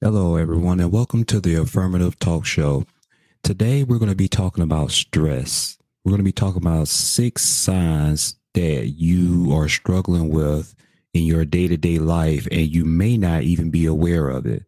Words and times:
Hello, 0.00 0.36
everyone, 0.36 0.78
and 0.78 0.92
welcome 0.92 1.24
to 1.24 1.40
the 1.40 1.56
Affirmative 1.56 2.20
Talk 2.20 2.46
Show. 2.46 2.84
Today, 3.42 3.82
we're 3.82 3.98
going 3.98 4.12
to 4.12 4.14
be 4.14 4.28
talking 4.28 4.62
about 4.62 4.92
stress. 4.92 5.76
We're 6.04 6.10
going 6.10 6.20
to 6.20 6.24
be 6.24 6.30
talking 6.30 6.62
about 6.62 6.86
six 6.86 7.42
signs 7.42 8.36
that 8.54 8.90
you 8.90 9.52
are 9.52 9.68
struggling 9.68 10.28
with 10.28 10.72
in 11.14 11.24
your 11.24 11.44
day 11.44 11.66
to 11.66 11.76
day 11.76 11.98
life, 11.98 12.46
and 12.52 12.72
you 12.72 12.84
may 12.84 13.16
not 13.16 13.42
even 13.42 13.70
be 13.70 13.86
aware 13.86 14.28
of 14.28 14.46
it. 14.46 14.64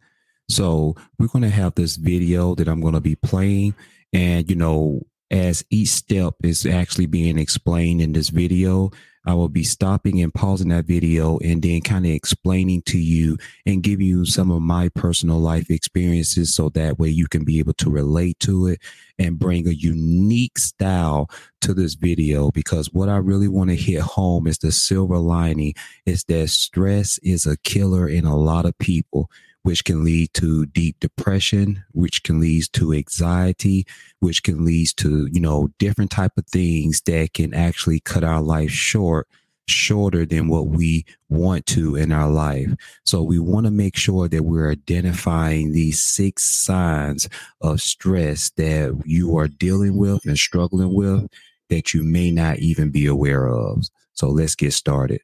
So, 0.49 0.97
we're 1.17 1.29
going 1.29 1.45
to 1.45 1.49
have 1.49 1.77
this 1.77 1.95
video 1.95 2.57
that 2.57 2.67
I'm 2.67 2.81
going 2.81 2.95
to 2.95 3.01
be 3.01 3.15
playing, 3.15 3.77
and 4.13 4.51
you 4.51 4.57
know, 4.57 5.07
as 5.31 5.65
each 5.71 5.91
step 5.91 6.35
is 6.43 6.67
actually 6.67 7.07
being 7.07 7.39
explained 7.39 8.03
in 8.03 8.15
this 8.15 8.31
video, 8.31 8.91
I 9.27 9.35
will 9.35 9.49
be 9.49 9.65
stopping 9.65 10.23
and 10.23 10.33
pausing 10.33 10.69
that 10.69 10.87
video 10.87 11.39
and 11.39 11.63
then 11.63 11.83
kind 11.83 12.07
of 12.07 12.13
explaining 12.13 12.83
to 12.83 12.99
you 12.99 13.37
and 13.67 13.83
give 13.83 14.01
you 14.01 14.25
some 14.25 14.51
of 14.51 14.63
my 14.63 14.89
personal 14.89 15.39
life 15.39 15.71
experiences 15.71 16.55
so 16.55 16.71
that 16.71 16.99
way 16.99 17.09
you 17.11 17.27
can 17.29 17.45
be 17.45 17.59
able 17.59 17.75
to 17.75 17.91
relate 17.91 18.39
to 18.41 18.69
it 18.69 18.81
and 19.19 19.39
bring 19.39 19.69
a 19.69 19.73
unique 19.73 20.59
style 20.59 21.31
to 21.61 21.75
this 21.75 21.95
video. 21.95 22.51
Because 22.51 22.93
what 22.95 23.11
I 23.11 23.19
really 23.19 23.49
want 23.49 23.69
to 23.71 23.77
hit 23.77 24.01
home 24.01 24.47
is 24.47 24.59
the 24.59 24.73
silver 24.73 25.19
lining 25.19 25.75
is 26.07 26.25
that 26.25 26.49
stress 26.49 27.19
is 27.19 27.45
a 27.45 27.59
killer 27.59 28.09
in 28.09 28.25
a 28.25 28.37
lot 28.37 28.65
of 28.65 28.79
people 28.79 29.31
which 29.63 29.85
can 29.85 30.05
lead 30.05 30.33
to 30.35 30.67
deep 30.67 30.99
depression, 31.01 31.85
which 31.93 32.23
can 32.23 32.41
lead 32.41 32.65
to 32.73 32.93
anxiety, 32.93 33.87
which 34.21 34.43
can 34.43 34.65
lead 34.65 34.89
to, 34.97 35.29
you 35.31 35.41
know, 35.41 35.71
different 35.79 36.11
type 36.11 36.33
of 36.37 36.47
things 36.47 37.01
that 37.03 37.35
can 37.35 37.53
actually 37.53 38.01
cut 38.01 38.25
our 38.25 38.41
life 38.41 38.71
short 38.71 39.29
shorter 39.71 40.27
than 40.27 40.49
what 40.49 40.67
we 40.67 41.05
want 41.29 41.65
to 41.65 41.95
in 41.97 42.13
our 42.13 42.29
life. 42.29 42.75
So 43.05 43.23
we 43.23 43.39
want 43.39 43.67
to 43.67 43.71
make 43.71 43.97
sure 43.97 44.29
that 44.29 44.43
we're 44.43 44.73
identifying 44.73 45.73
these 45.73 46.03
six 46.03 46.45
signs 46.45 47.29
of 47.61 47.81
stress 47.81 48.51
that 48.57 49.01
you 49.05 49.37
are 49.39 49.49
dealing 49.49 49.97
with 49.97 50.27
and 50.27 50.37
struggling 50.37 50.95
with 50.95 51.29
that 51.69 51.95
you 51.95 52.03
may 52.03 52.31
not 52.31 52.59
even 52.59 52.91
be 52.91 53.07
aware 53.07 53.47
of. 53.49 53.85
So 54.13 54.29
let's 54.29 54.57
get 54.57 54.73
started. 54.73 55.21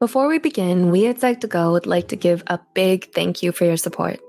Before 0.00 0.28
we 0.28 0.38
begin, 0.38 0.92
we 0.92 1.08
at 1.08 1.16
Psych2Go 1.16 1.72
would 1.72 1.84
like 1.84 2.06
to 2.08 2.16
give 2.16 2.44
a 2.46 2.60
big 2.72 3.12
thank 3.12 3.42
you 3.42 3.50
for 3.50 3.64
your 3.64 3.76
support. 3.76 4.20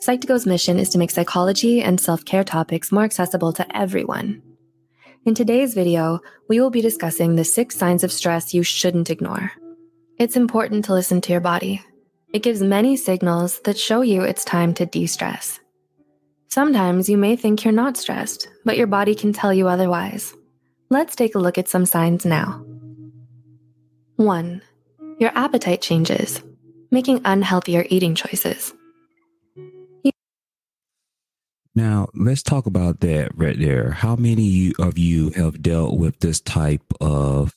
Psych2Go's 0.00 0.46
mission 0.46 0.78
is 0.78 0.90
to 0.90 0.98
make 0.98 1.10
psychology 1.10 1.82
and 1.82 2.00
self 2.00 2.24
care 2.24 2.44
topics 2.44 2.92
more 2.92 3.02
accessible 3.02 3.52
to 3.54 3.76
everyone. 3.76 4.40
In 5.26 5.34
today's 5.34 5.74
video, 5.74 6.20
we 6.48 6.60
will 6.60 6.70
be 6.70 6.80
discussing 6.80 7.34
the 7.34 7.42
six 7.44 7.76
signs 7.76 8.04
of 8.04 8.12
stress 8.12 8.54
you 8.54 8.62
shouldn't 8.62 9.10
ignore. 9.10 9.50
It's 10.20 10.36
important 10.36 10.84
to 10.84 10.92
listen 10.92 11.20
to 11.22 11.32
your 11.32 11.40
body. 11.40 11.82
It 12.32 12.44
gives 12.44 12.62
many 12.62 12.96
signals 12.96 13.58
that 13.62 13.76
show 13.76 14.02
you 14.02 14.22
it's 14.22 14.44
time 14.44 14.72
to 14.74 14.86
de 14.86 15.06
stress. 15.06 15.58
Sometimes 16.48 17.08
you 17.08 17.18
may 17.18 17.34
think 17.34 17.64
you're 17.64 17.72
not 17.72 17.96
stressed, 17.96 18.46
but 18.64 18.76
your 18.76 18.86
body 18.86 19.16
can 19.16 19.32
tell 19.32 19.52
you 19.52 19.66
otherwise. 19.66 20.32
Let's 20.90 21.16
take 21.16 21.34
a 21.34 21.40
look 21.40 21.58
at 21.58 21.66
some 21.68 21.86
signs 21.86 22.24
now. 22.24 22.64
1 24.14 24.62
your 25.22 25.32
appetite 25.36 25.80
changes, 25.80 26.42
making 26.90 27.20
unhealthier 27.20 27.86
eating 27.88 28.14
choices. 28.16 28.74
Now, 31.74 32.08
let's 32.12 32.42
talk 32.42 32.66
about 32.66 33.00
that 33.00 33.30
right 33.34 33.58
there. 33.58 33.92
How 33.92 34.16
many 34.16 34.74
of 34.78 34.98
you 34.98 35.30
have 35.30 35.62
dealt 35.62 35.96
with 35.96 36.18
this 36.18 36.40
type 36.40 36.82
of 37.00 37.56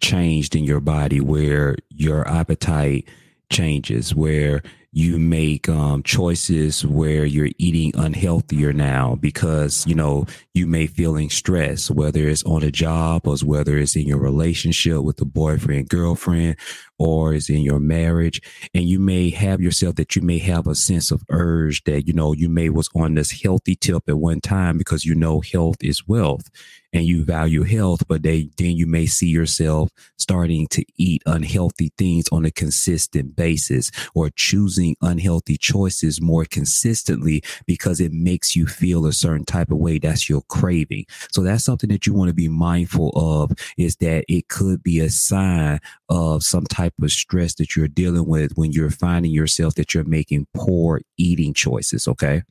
change 0.00 0.54
in 0.54 0.64
your 0.64 0.80
body 0.80 1.20
where 1.20 1.76
your 1.88 2.28
appetite 2.28 3.08
changes, 3.50 4.14
where 4.14 4.62
you 4.92 5.18
make 5.18 5.68
um, 5.68 6.02
choices 6.02 6.84
where 6.84 7.24
you're 7.24 7.50
eating 7.58 7.92
unhealthier 7.92 8.74
now 8.74 9.16
because 9.16 9.86
you 9.86 9.94
know 9.94 10.26
you 10.54 10.66
may 10.66 10.86
feeling 10.86 11.28
stress 11.28 11.90
whether 11.90 12.26
it's 12.26 12.42
on 12.44 12.62
a 12.62 12.70
job 12.70 13.26
or 13.26 13.36
whether 13.44 13.76
it's 13.76 13.96
in 13.96 14.06
your 14.06 14.18
relationship 14.18 15.02
with 15.02 15.18
the 15.18 15.26
boyfriend 15.26 15.88
girlfriend 15.88 16.56
or 16.98 17.34
is 17.34 17.48
in 17.48 17.62
your 17.62 17.80
marriage 17.80 18.40
and 18.74 18.84
you 18.84 18.98
may 18.98 19.30
have 19.30 19.60
yourself 19.60 19.94
that 19.96 20.16
you 20.16 20.22
may 20.22 20.38
have 20.38 20.66
a 20.66 20.74
sense 20.74 21.10
of 21.10 21.24
urge 21.30 21.84
that 21.84 22.06
you 22.06 22.12
know 22.12 22.32
you 22.32 22.48
may 22.48 22.68
was 22.68 22.88
on 22.94 23.14
this 23.14 23.42
healthy 23.42 23.74
tip 23.74 24.08
at 24.08 24.18
one 24.18 24.40
time 24.40 24.78
because 24.78 25.04
you 25.04 25.14
know 25.14 25.40
health 25.40 25.76
is 25.80 26.06
wealth 26.06 26.50
and 26.92 27.04
you 27.04 27.24
value 27.24 27.62
health, 27.64 28.06
but 28.08 28.22
they, 28.22 28.48
then 28.56 28.76
you 28.76 28.86
may 28.86 29.06
see 29.06 29.28
yourself 29.28 29.90
starting 30.16 30.66
to 30.68 30.84
eat 30.96 31.22
unhealthy 31.26 31.92
things 31.98 32.26
on 32.32 32.44
a 32.44 32.50
consistent 32.50 33.36
basis 33.36 33.90
or 34.14 34.30
choosing 34.30 34.96
unhealthy 35.02 35.56
choices 35.56 36.20
more 36.20 36.44
consistently 36.44 37.42
because 37.66 38.00
it 38.00 38.12
makes 38.12 38.56
you 38.56 38.66
feel 38.66 39.06
a 39.06 39.12
certain 39.12 39.44
type 39.44 39.70
of 39.70 39.78
way. 39.78 39.98
That's 39.98 40.28
your 40.28 40.42
craving. 40.48 41.06
So 41.30 41.42
that's 41.42 41.64
something 41.64 41.90
that 41.90 42.06
you 42.06 42.14
want 42.14 42.28
to 42.28 42.34
be 42.34 42.48
mindful 42.48 43.10
of 43.14 43.52
is 43.76 43.96
that 43.96 44.24
it 44.28 44.48
could 44.48 44.82
be 44.82 45.00
a 45.00 45.10
sign 45.10 45.80
of 46.08 46.42
some 46.42 46.64
type 46.64 46.87
of 47.00 47.12
stress 47.12 47.54
that 47.54 47.76
you're 47.76 47.88
dealing 47.88 48.26
with 48.26 48.52
when 48.56 48.72
you're 48.72 48.90
finding 48.90 49.32
yourself 49.32 49.74
that 49.74 49.94
you're 49.94 50.04
making 50.04 50.46
poor 50.54 51.00
eating 51.16 51.54
choices. 51.54 52.08
Okay. 52.08 52.42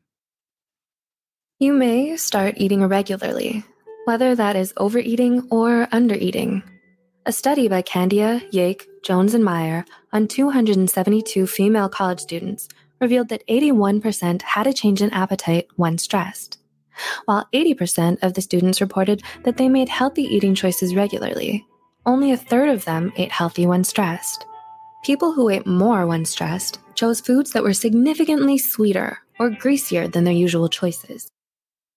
You 1.60 1.74
may 1.74 2.18
start 2.18 2.56
eating 2.58 2.82
irregularly 2.82 3.64
whether 4.08 4.34
that 4.36 4.56
is 4.56 4.74
overeating 4.78 5.46
or 5.52 5.86
undereating. 5.88 6.64
A 7.26 7.34
study 7.34 7.68
by 7.68 7.82
Kandiah, 7.82 8.40
Yake, 8.52 8.86
Jones, 9.04 9.34
and 9.34 9.44
Meyer 9.44 9.84
on 10.14 10.30
272 10.30 11.46
female 11.46 11.90
college 11.90 12.22
students 12.22 12.70
revealed 13.02 13.28
that 13.28 13.46
81% 13.50 14.42
had 14.44 14.66
a 14.66 14.72
change 14.72 15.02
in 15.02 15.10
appetite 15.10 15.68
when 15.76 15.98
stressed, 15.98 16.58
while 17.26 17.50
80% 17.54 18.24
of 18.24 18.34
the 18.34 18.42
students 18.42 18.80
reported 18.80 19.22
that 19.44 19.58
they 19.58 19.68
made 19.68 19.90
healthy 19.90 20.24
eating 20.24 20.56
choices 20.56 20.96
regularly. 20.96 21.68
Only 22.08 22.32
a 22.32 22.38
third 22.38 22.70
of 22.70 22.86
them 22.86 23.12
ate 23.18 23.34
healthy 23.34 23.68
when 23.68 23.84
stressed. 23.84 24.46
People 25.04 25.34
who 25.34 25.50
ate 25.50 25.68
more 25.68 26.08
when 26.08 26.24
stressed 26.24 26.80
chose 26.96 27.20
foods 27.20 27.52
that 27.52 27.64
were 27.64 27.74
significantly 27.74 28.58
sweeter 28.58 29.20
or 29.38 29.50
greasier 29.50 30.08
than 30.08 30.24
their 30.24 30.34
usual 30.34 30.70
choices. 30.70 31.30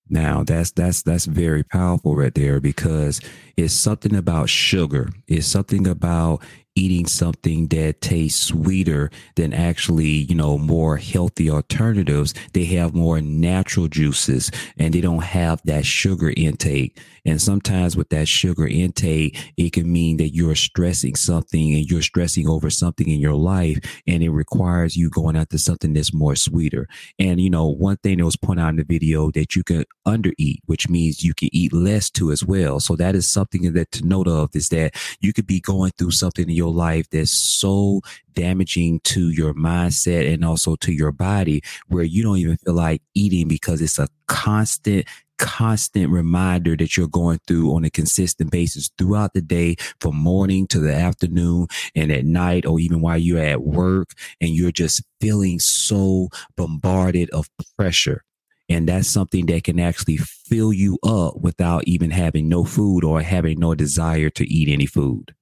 Now 0.08 0.42
that's 0.42 0.72
that's 0.72 1.02
that's 1.02 1.26
very 1.26 1.62
powerful 1.62 2.16
right 2.16 2.34
there 2.34 2.58
because 2.58 3.20
it's 3.56 3.72
something 3.72 4.16
about 4.16 4.48
sugar. 4.48 5.10
It's 5.28 5.46
something 5.46 5.86
about 5.86 6.42
eating 6.80 7.06
something 7.06 7.66
that 7.68 8.00
tastes 8.00 8.40
sweeter 8.40 9.10
than 9.36 9.52
actually, 9.52 10.24
you 10.30 10.34
know, 10.34 10.56
more 10.56 10.96
healthy 10.96 11.50
alternatives. 11.50 12.32
They 12.54 12.64
have 12.76 12.94
more 12.94 13.20
natural 13.20 13.86
juices 13.86 14.50
and 14.78 14.94
they 14.94 15.02
don't 15.02 15.22
have 15.22 15.60
that 15.66 15.84
sugar 15.84 16.32
intake. 16.34 16.98
And 17.26 17.40
sometimes 17.40 17.98
with 17.98 18.08
that 18.08 18.28
sugar 18.28 18.66
intake, 18.66 19.38
it 19.58 19.74
can 19.74 19.92
mean 19.92 20.16
that 20.16 20.30
you're 20.30 20.54
stressing 20.54 21.16
something 21.16 21.74
and 21.74 21.84
you're 21.84 22.00
stressing 22.00 22.48
over 22.48 22.70
something 22.70 23.08
in 23.10 23.20
your 23.20 23.34
life 23.34 23.78
and 24.06 24.22
it 24.22 24.30
requires 24.30 24.96
you 24.96 25.10
going 25.10 25.36
after 25.36 25.58
something 25.58 25.92
that's 25.92 26.14
more 26.14 26.34
sweeter. 26.34 26.88
And, 27.18 27.38
you 27.38 27.50
know, 27.50 27.66
one 27.66 27.98
thing 27.98 28.18
that 28.18 28.24
was 28.24 28.36
pointed 28.36 28.62
out 28.62 28.70
in 28.70 28.76
the 28.76 28.84
video 28.84 29.30
that 29.32 29.54
you 29.54 29.62
can 29.62 29.84
undereat, 30.06 30.60
which 30.64 30.88
means 30.88 31.22
you 31.22 31.34
can 31.34 31.50
eat 31.52 31.74
less 31.74 32.08
too 32.08 32.32
as 32.32 32.42
well. 32.42 32.80
So 32.80 32.96
that 32.96 33.14
is 33.14 33.28
something 33.28 33.70
that 33.70 33.92
to 33.92 34.06
note 34.06 34.26
of 34.26 34.56
is 34.56 34.70
that 34.70 34.94
you 35.20 35.34
could 35.34 35.46
be 35.46 35.60
going 35.60 35.92
through 35.98 36.12
something 36.12 36.48
in 36.48 36.56
your 36.56 36.69
life 36.72 37.08
that's 37.10 37.32
so 37.32 38.00
damaging 38.32 39.00
to 39.00 39.30
your 39.30 39.54
mindset 39.54 40.32
and 40.32 40.44
also 40.44 40.76
to 40.76 40.92
your 40.92 41.12
body 41.12 41.62
where 41.88 42.04
you 42.04 42.22
don't 42.22 42.38
even 42.38 42.56
feel 42.58 42.74
like 42.74 43.02
eating 43.14 43.48
because 43.48 43.80
it's 43.80 43.98
a 43.98 44.08
constant 44.26 45.06
constant 45.38 46.10
reminder 46.10 46.76
that 46.76 46.98
you're 46.98 47.08
going 47.08 47.38
through 47.46 47.74
on 47.74 47.82
a 47.82 47.90
consistent 47.90 48.50
basis 48.50 48.90
throughout 48.98 49.32
the 49.32 49.40
day 49.40 49.74
from 49.98 50.14
morning 50.14 50.66
to 50.66 50.78
the 50.78 50.94
afternoon 50.94 51.66
and 51.94 52.12
at 52.12 52.26
night 52.26 52.66
or 52.66 52.78
even 52.78 53.00
while 53.00 53.16
you're 53.16 53.38
at 53.38 53.62
work 53.62 54.10
and 54.38 54.50
you're 54.50 54.70
just 54.70 55.02
feeling 55.18 55.58
so 55.58 56.28
bombarded 56.56 57.30
of 57.30 57.48
pressure 57.78 58.22
and 58.70 58.88
that's 58.88 59.08
something 59.08 59.46
that 59.46 59.64
can 59.64 59.80
actually 59.80 60.16
fill 60.18 60.72
you 60.72 60.96
up 61.02 61.40
without 61.40 61.82
even 61.88 62.12
having 62.12 62.48
no 62.48 62.64
food 62.64 63.02
or 63.02 63.20
having 63.20 63.58
no 63.58 63.74
desire 63.74 64.30
to 64.30 64.46
eat 64.46 64.68
any 64.68 64.86
food. 64.86 65.34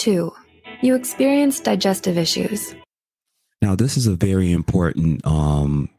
Two, 0.00 0.32
you 0.80 0.94
experience 0.94 1.60
digestive 1.60 2.16
issues. 2.16 2.74
Now, 3.60 3.74
this 3.74 3.98
is 3.98 4.06
a 4.06 4.14
very 4.16 4.50
important 4.50 5.26
um, 5.26 5.90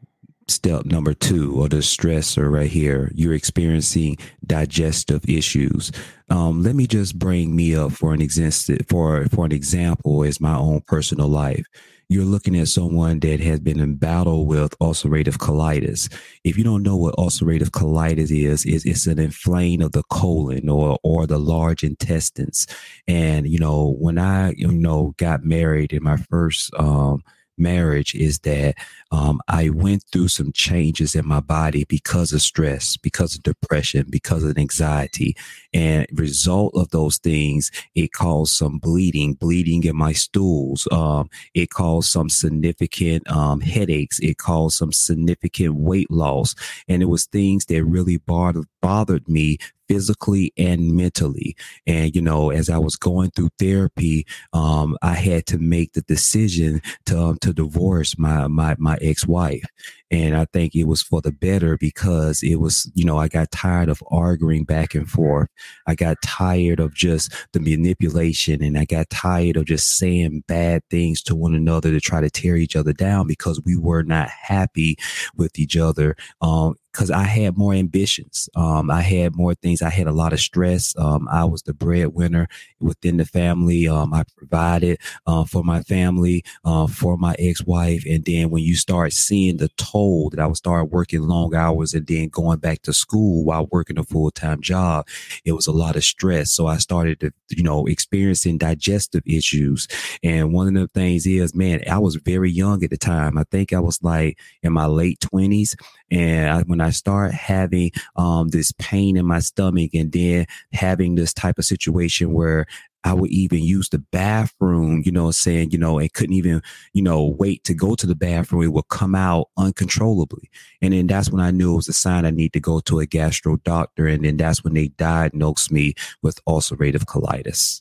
step 0.48 0.86
number 0.86 1.14
two 1.14 1.54
or 1.54 1.68
the 1.68 1.76
stressor 1.76 2.50
right 2.50 2.68
here. 2.68 3.12
You're 3.14 3.34
experiencing 3.34 4.18
digestive 4.44 5.28
issues. 5.28 5.92
Um, 6.30 6.64
let 6.64 6.74
me 6.74 6.88
just 6.88 7.16
bring 7.16 7.54
me 7.54 7.76
up 7.76 7.92
for 7.92 8.12
an 8.12 8.20
example 8.20 8.84
for 8.88 9.24
for 9.28 9.44
an 9.44 9.52
example 9.52 10.24
as 10.24 10.40
my 10.40 10.56
own 10.56 10.80
personal 10.80 11.28
life 11.28 11.66
you're 12.12 12.24
looking 12.24 12.58
at 12.58 12.68
someone 12.68 13.20
that 13.20 13.40
has 13.40 13.60
been 13.60 13.80
in 13.80 13.96
battle 13.96 14.46
with 14.46 14.78
ulcerative 14.78 15.38
colitis. 15.38 16.12
If 16.44 16.58
you 16.58 16.64
don't 16.64 16.82
know 16.82 16.96
what 16.96 17.16
ulcerative 17.16 17.70
colitis 17.70 18.30
is, 18.30 18.64
is 18.66 18.84
it's 18.84 19.06
an 19.06 19.18
inflame 19.18 19.80
of 19.80 19.92
the 19.92 20.02
colon 20.04 20.68
or 20.68 20.98
or 21.02 21.26
the 21.26 21.38
large 21.38 21.82
intestines. 21.82 22.66
And 23.08 23.48
you 23.48 23.58
know, 23.58 23.96
when 23.98 24.18
I 24.18 24.52
you 24.52 24.68
know 24.68 25.14
got 25.16 25.44
married 25.44 25.92
in 25.92 26.02
my 26.02 26.16
first 26.16 26.72
um, 26.74 27.22
marriage 27.58 28.14
is 28.14 28.40
that 28.40 28.74
um, 29.10 29.40
I 29.48 29.68
went 29.68 30.04
through 30.10 30.28
some 30.28 30.52
changes 30.52 31.14
in 31.14 31.26
my 31.26 31.40
body 31.40 31.84
because 31.84 32.32
of 32.32 32.42
stress, 32.42 32.96
because 32.96 33.34
of 33.34 33.42
depression, 33.42 34.06
because 34.08 34.42
of 34.42 34.56
anxiety. 34.58 35.36
And 35.72 36.06
result 36.12 36.74
of 36.74 36.90
those 36.90 37.18
things, 37.18 37.70
it 37.94 38.12
caused 38.12 38.54
some 38.54 38.78
bleeding, 38.78 39.34
bleeding 39.34 39.84
in 39.84 39.96
my 39.96 40.12
stools. 40.12 40.88
Um, 40.90 41.28
it 41.54 41.70
caused 41.70 42.10
some 42.10 42.28
significant 42.28 43.28
um, 43.30 43.60
headaches. 43.60 44.18
It 44.20 44.38
caused 44.38 44.78
some 44.78 44.92
significant 44.92 45.74
weight 45.74 46.10
loss. 46.10 46.54
And 46.88 47.02
it 47.02 47.06
was 47.06 47.26
things 47.26 47.66
that 47.66 47.84
really 47.84 48.16
bothered, 48.16 48.66
bothered 48.80 49.28
me 49.28 49.58
physically 49.88 50.52
and 50.56 50.92
mentally. 50.92 51.56
And, 51.86 52.14
you 52.14 52.22
know, 52.22 52.50
as 52.50 52.70
I 52.70 52.78
was 52.78 52.96
going 52.96 53.30
through 53.30 53.50
therapy, 53.58 54.26
um, 54.52 54.96
I 55.02 55.14
had 55.14 55.46
to 55.46 55.58
make 55.58 55.92
the 55.92 56.02
decision 56.02 56.82
to, 57.06 57.18
um, 57.18 57.38
to 57.42 57.52
divorce 57.52 58.18
my, 58.18 58.46
my, 58.48 58.76
my 58.78 58.98
ex-wife. 59.00 59.64
And 60.10 60.36
I 60.36 60.44
think 60.52 60.74
it 60.74 60.84
was 60.84 61.02
for 61.02 61.22
the 61.22 61.32
better 61.32 61.78
because 61.78 62.42
it 62.42 62.56
was, 62.56 62.90
you 62.94 63.04
know, 63.04 63.16
I 63.16 63.28
got 63.28 63.50
tired 63.50 63.88
of 63.88 64.02
arguing 64.10 64.64
back 64.64 64.94
and 64.94 65.08
forth. 65.08 65.48
I 65.86 65.94
got 65.94 66.20
tired 66.22 66.80
of 66.80 66.94
just 66.94 67.32
the 67.54 67.60
manipulation 67.60 68.62
and 68.62 68.78
I 68.78 68.84
got 68.84 69.08
tired 69.08 69.56
of 69.56 69.64
just 69.64 69.96
saying 69.96 70.44
bad 70.46 70.82
things 70.90 71.22
to 71.22 71.34
one 71.34 71.54
another 71.54 71.90
to 71.90 72.00
try 72.00 72.20
to 72.20 72.28
tear 72.28 72.56
each 72.56 72.76
other 72.76 72.92
down 72.92 73.26
because 73.26 73.62
we 73.64 73.74
were 73.74 74.02
not 74.02 74.28
happy 74.28 74.96
with 75.34 75.58
each 75.58 75.78
other. 75.78 76.14
Um, 76.42 76.74
because 76.92 77.10
I 77.10 77.24
had 77.24 77.56
more 77.56 77.72
ambitions. 77.72 78.48
Um, 78.54 78.90
I 78.90 79.00
had 79.00 79.34
more 79.34 79.54
things. 79.54 79.82
I 79.82 79.88
had 79.90 80.06
a 80.06 80.12
lot 80.12 80.32
of 80.32 80.40
stress. 80.40 80.94
Um, 80.98 81.28
I 81.30 81.44
was 81.44 81.62
the 81.62 81.72
breadwinner 81.72 82.48
within 82.80 83.16
the 83.16 83.24
family. 83.24 83.88
Um, 83.88 84.12
I 84.12 84.24
provided 84.36 84.98
uh, 85.26 85.44
for 85.44 85.64
my 85.64 85.82
family, 85.82 86.44
uh, 86.64 86.86
for 86.86 87.16
my 87.16 87.34
ex-wife, 87.38 88.04
and 88.08 88.24
then 88.24 88.50
when 88.50 88.62
you 88.62 88.76
start 88.76 89.12
seeing 89.12 89.56
the 89.56 89.68
toll 89.76 90.30
that 90.30 90.40
I 90.40 90.46
would 90.46 90.56
start 90.56 90.90
working 90.90 91.22
long 91.22 91.54
hours 91.54 91.94
and 91.94 92.06
then 92.06 92.28
going 92.28 92.58
back 92.58 92.82
to 92.82 92.92
school 92.92 93.44
while 93.44 93.68
working 93.70 93.98
a 93.98 94.04
full 94.04 94.30
time 94.30 94.60
job. 94.60 95.06
It 95.44 95.52
was 95.52 95.66
a 95.66 95.72
lot 95.72 95.96
of 95.96 96.04
stress. 96.04 96.52
So 96.52 96.66
I 96.66 96.76
started 96.76 97.20
to, 97.20 97.32
you 97.48 97.62
know, 97.62 97.86
experiencing 97.86 98.58
digestive 98.58 99.22
issues. 99.26 99.88
And 100.22 100.52
one 100.52 100.68
of 100.68 100.74
the 100.74 100.88
things 100.88 101.26
is, 101.26 101.54
man, 101.54 101.82
I 101.90 101.98
was 101.98 102.16
very 102.16 102.50
young 102.50 102.84
at 102.84 102.90
the 102.90 102.98
time. 102.98 103.38
I 103.38 103.44
think 103.50 103.72
I 103.72 103.80
was 103.80 104.02
like 104.02 104.38
in 104.62 104.72
my 104.72 104.86
late 104.86 105.20
twenties. 105.20 105.74
And 106.12 106.50
I, 106.50 106.62
when 106.62 106.80
I 106.82 106.90
start 106.90 107.32
having 107.32 107.90
um, 108.16 108.48
this 108.48 108.70
pain 108.72 109.16
in 109.16 109.24
my 109.24 109.38
stomach 109.38 109.94
and 109.94 110.12
then 110.12 110.46
having 110.72 111.14
this 111.14 111.32
type 111.32 111.58
of 111.58 111.64
situation 111.64 112.34
where 112.34 112.66
I 113.04 113.14
would 113.14 113.30
even 113.30 113.60
use 113.60 113.88
the 113.88 113.98
bathroom, 113.98 115.02
you 115.04 115.10
know, 115.10 115.30
saying, 115.30 115.70
you 115.70 115.78
know, 115.78 115.98
and 115.98 116.12
couldn't 116.12 116.34
even, 116.34 116.62
you 116.92 117.02
know, 117.02 117.24
wait 117.24 117.64
to 117.64 117.74
go 117.74 117.94
to 117.94 118.06
the 118.06 118.14
bathroom. 118.14 118.62
It 118.62 118.72
would 118.72 118.88
come 118.88 119.14
out 119.14 119.48
uncontrollably. 119.56 120.50
And 120.80 120.92
then 120.92 121.06
that's 121.06 121.30
when 121.30 121.40
I 121.40 121.50
knew 121.50 121.72
it 121.72 121.76
was 121.76 121.88
a 121.88 121.94
sign 121.94 122.26
I 122.26 122.30
need 122.30 122.52
to 122.52 122.60
go 122.60 122.80
to 122.80 123.00
a 123.00 123.06
gastro 123.06 123.56
doctor. 123.56 124.06
And 124.06 124.24
then 124.24 124.36
that's 124.36 124.62
when 124.62 124.74
they 124.74 124.88
diagnosed 124.88 125.72
me 125.72 125.94
with 126.22 126.44
ulcerative 126.44 127.04
colitis. 127.06 127.80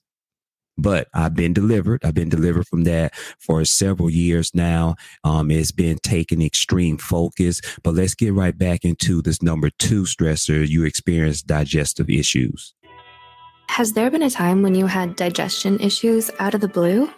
But 0.77 1.07
I've 1.13 1.35
been 1.35 1.53
delivered. 1.53 2.03
I've 2.03 2.13
been 2.13 2.29
delivered 2.29 2.67
from 2.67 2.85
that 2.85 3.13
for 3.39 3.63
several 3.65 4.09
years 4.09 4.55
now. 4.55 4.95
Um, 5.23 5.51
it's 5.51 5.71
been 5.71 5.99
taking 6.01 6.41
extreme 6.41 6.97
focus. 6.97 7.61
But 7.83 7.93
let's 7.93 8.15
get 8.15 8.33
right 8.33 8.57
back 8.57 8.83
into 8.83 9.21
this 9.21 9.41
number 9.41 9.69
two 9.69 10.03
stressor. 10.03 10.67
You 10.67 10.85
experience 10.85 11.41
digestive 11.41 12.09
issues. 12.09 12.73
Has 13.69 13.93
there 13.93 14.11
been 14.11 14.23
a 14.23 14.29
time 14.29 14.61
when 14.63 14.75
you 14.75 14.87
had 14.87 15.15
digestion 15.15 15.79
issues 15.79 16.29
out 16.39 16.53
of 16.53 16.61
the 16.61 16.67
blue? 16.67 17.09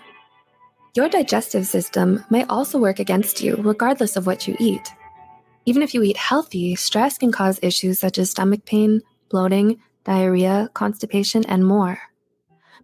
Your 0.95 1.09
digestive 1.09 1.65
system 1.65 2.23
may 2.29 2.43
also 2.45 2.77
work 2.77 2.99
against 2.99 3.41
you 3.41 3.55
regardless 3.55 4.15
of 4.15 4.27
what 4.27 4.47
you 4.47 4.55
eat. 4.59 4.93
Even 5.65 5.81
if 5.81 5.95
you 5.95 6.03
eat 6.03 6.17
healthy, 6.17 6.75
stress 6.75 7.17
can 7.17 7.31
cause 7.31 7.59
issues 7.63 7.99
such 7.99 8.19
as 8.19 8.29
stomach 8.29 8.65
pain, 8.65 9.01
bloating, 9.29 9.81
diarrhea, 10.03 10.69
constipation, 10.75 11.43
and 11.45 11.65
more. 11.65 11.97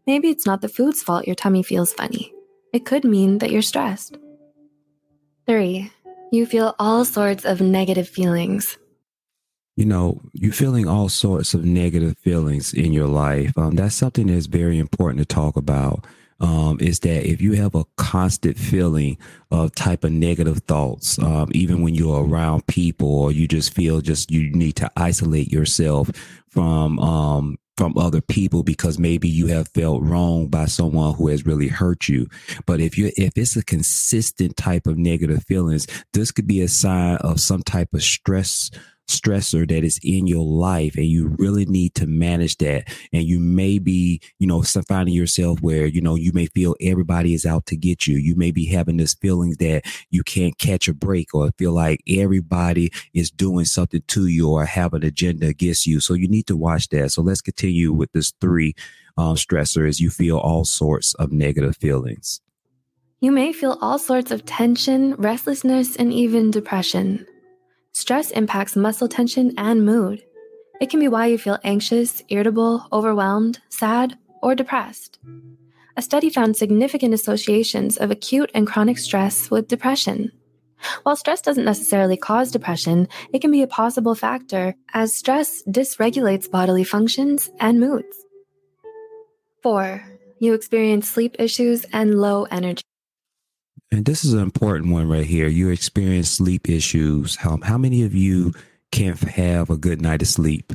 Maybe 0.07 0.29
it's 0.29 0.45
not 0.45 0.61
the 0.61 0.69
food's 0.69 1.01
fault 1.01 1.27
your 1.27 1.35
tummy 1.35 1.63
feels 1.63 1.93
funny. 1.93 2.33
It 2.73 2.85
could 2.85 3.03
mean 3.03 3.39
that 3.39 3.51
you're 3.51 3.61
stressed. 3.61 4.17
3. 5.47 5.91
You 6.31 6.45
feel 6.45 6.75
all 6.79 7.05
sorts 7.05 7.45
of 7.45 7.61
negative 7.61 8.07
feelings 8.07 8.77
you 9.79 9.85
know, 9.85 10.19
you're 10.33 10.51
feeling 10.51 10.89
all 10.89 11.07
sorts 11.07 11.53
of 11.53 11.63
negative 11.63 12.17
feelings 12.17 12.73
in 12.73 12.91
your 12.91 13.07
life. 13.07 13.57
Um, 13.57 13.75
that's 13.75 13.95
something 13.95 14.27
that's 14.27 14.45
very 14.45 14.77
important 14.77 15.19
to 15.19 15.25
talk 15.25 15.55
about. 15.55 16.05
Um, 16.41 16.79
is 16.81 16.99
that 16.99 17.25
if 17.25 17.39
you 17.39 17.53
have 17.53 17.75
a 17.75 17.85
constant 17.95 18.57
feeling 18.57 19.17
of 19.51 19.73
type 19.75 20.03
of 20.03 20.11
negative 20.11 20.57
thoughts, 20.67 21.17
um, 21.19 21.47
even 21.53 21.81
when 21.81 21.95
you're 21.95 22.25
around 22.25 22.67
people 22.67 23.09
or 23.09 23.31
you 23.31 23.47
just 23.47 23.73
feel 23.73 24.01
just 24.01 24.29
you 24.31 24.51
need 24.51 24.75
to 24.77 24.91
isolate 24.97 25.49
yourself 25.49 26.09
from 26.49 26.99
um, 26.99 27.57
from 27.79 27.97
other 27.97 28.19
people 28.19 28.61
because 28.61 28.99
maybe 28.99 29.29
you 29.29 29.47
have 29.47 29.69
felt 29.69 30.03
wrong 30.03 30.47
by 30.47 30.65
someone 30.65 31.15
who 31.15 31.29
has 31.29 31.45
really 31.45 31.69
hurt 31.69 32.09
you. 32.09 32.27
But 32.65 32.81
if 32.81 32.97
you 32.97 33.09
if 33.15 33.37
it's 33.37 33.55
a 33.55 33.63
consistent 33.63 34.57
type 34.57 34.85
of 34.85 34.97
negative 34.97 35.45
feelings, 35.45 35.87
this 36.11 36.29
could 36.29 36.45
be 36.45 36.61
a 36.61 36.67
sign 36.67 37.15
of 37.21 37.39
some 37.39 37.63
type 37.63 37.93
of 37.93 38.03
stress 38.03 38.69
stressor 39.09 39.67
that 39.67 39.83
is 39.83 39.99
in 40.03 40.27
your 40.27 40.45
life 40.45 40.95
and 40.95 41.05
you 41.05 41.35
really 41.37 41.65
need 41.65 41.95
to 41.95 42.07
manage 42.07 42.57
that. 42.57 42.87
And 43.11 43.23
you 43.23 43.39
may 43.39 43.79
be 43.79 44.21
you 44.39 44.47
know 44.47 44.63
finding 44.87 45.13
yourself 45.13 45.61
where 45.61 45.85
you 45.85 46.01
know 46.01 46.15
you 46.15 46.31
may 46.33 46.45
feel 46.47 46.75
everybody 46.81 47.33
is 47.33 47.45
out 47.45 47.65
to 47.67 47.75
get 47.75 48.07
you. 48.07 48.17
You 48.17 48.35
may 48.35 48.51
be 48.51 48.65
having 48.65 48.97
this 48.97 49.13
feeling 49.13 49.55
that 49.59 49.83
you 50.09 50.23
can't 50.23 50.57
catch 50.57 50.87
a 50.87 50.93
break 50.93 51.33
or 51.33 51.51
feel 51.57 51.73
like 51.73 52.01
everybody 52.07 52.91
is 53.13 53.31
doing 53.31 53.65
something 53.65 54.03
to 54.07 54.27
you 54.27 54.49
or 54.49 54.65
have 54.65 54.93
an 54.93 55.03
agenda 55.03 55.47
against 55.47 55.85
you. 55.85 55.99
So 55.99 56.13
you 56.13 56.27
need 56.27 56.47
to 56.47 56.55
watch 56.55 56.89
that. 56.89 57.11
So 57.11 57.21
let's 57.21 57.41
continue 57.41 57.91
with 57.91 58.11
this 58.11 58.31
three 58.39 58.75
um, 59.17 59.35
stressors 59.35 59.99
you 59.99 60.09
feel 60.09 60.37
all 60.37 60.65
sorts 60.65 61.13
of 61.15 61.31
negative 61.31 61.75
feelings. 61.75 62.41
You 63.19 63.33
may 63.33 63.51
feel 63.51 63.77
all 63.81 63.99
sorts 63.99 64.31
of 64.31 64.45
tension, 64.45 65.13
restlessness, 65.15 65.97
and 65.97 66.13
even 66.13 66.51
depression. 66.51 67.27
Stress 67.93 68.31
impacts 68.31 68.75
muscle 68.75 69.07
tension 69.07 69.53
and 69.57 69.85
mood. 69.85 70.23
It 70.79 70.89
can 70.89 70.99
be 70.99 71.07
why 71.07 71.27
you 71.27 71.37
feel 71.37 71.59
anxious, 71.63 72.23
irritable, 72.29 72.87
overwhelmed, 72.93 73.59
sad, 73.69 74.17
or 74.41 74.55
depressed. 74.55 75.19
A 75.97 76.01
study 76.01 76.29
found 76.29 76.55
significant 76.55 77.13
associations 77.13 77.97
of 77.97 78.11
acute 78.11 78.51
and 78.53 78.65
chronic 78.65 78.97
stress 78.97 79.51
with 79.51 79.67
depression. 79.67 80.31
While 81.03 81.17
stress 81.17 81.41
doesn't 81.41 81.65
necessarily 81.65 82.15
cause 82.15 82.51
depression, 82.51 83.09
it 83.33 83.39
can 83.41 83.51
be 83.51 83.61
a 83.61 83.67
possible 83.67 84.15
factor 84.15 84.75
as 84.93 85.13
stress 85.13 85.61
dysregulates 85.63 86.49
bodily 86.49 86.85
functions 86.85 87.49
and 87.59 87.79
moods. 87.79 88.25
4. 89.61 90.05
You 90.39 90.53
experience 90.53 91.09
sleep 91.09 91.35
issues 91.37 91.85
and 91.91 92.15
low 92.15 92.45
energy. 92.45 92.83
And 93.91 94.05
this 94.05 94.23
is 94.23 94.33
an 94.33 94.39
important 94.39 94.91
one 94.91 95.07
right 95.07 95.25
here. 95.25 95.47
You 95.47 95.69
experience 95.69 96.29
sleep 96.29 96.69
issues. 96.69 97.35
How, 97.35 97.57
how 97.63 97.77
many 97.77 98.03
of 98.03 98.13
you 98.13 98.53
can't 98.91 99.19
have 99.19 99.69
a 99.69 99.77
good 99.77 100.01
night 100.01 100.21
of 100.21 100.27
sleep? 100.27 100.73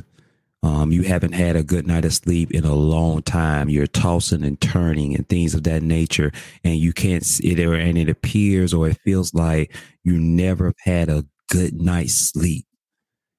Um, 0.63 0.91
you 0.91 1.03
haven't 1.03 1.33
had 1.33 1.55
a 1.55 1.63
good 1.63 1.85
night 1.85 2.05
of 2.05 2.13
sleep 2.13 2.51
in 2.51 2.65
a 2.65 2.73
long 2.73 3.21
time. 3.21 3.69
You're 3.69 3.87
tossing 3.87 4.43
and 4.43 4.59
turning 4.59 5.15
and 5.15 5.27
things 5.29 5.53
of 5.53 5.63
that 5.63 5.83
nature, 5.83 6.31
and 6.63 6.75
you 6.75 6.91
can't. 6.91 7.23
It 7.43 7.59
or 7.59 7.75
and 7.75 7.97
it 7.99 8.09
appears 8.09 8.73
or 8.73 8.89
it 8.89 8.97
feels 9.03 9.33
like 9.35 9.75
you 10.03 10.19
never 10.19 10.73
had 10.79 11.07
a 11.07 11.25
good 11.49 11.79
night's 11.79 12.15
sleep 12.15 12.65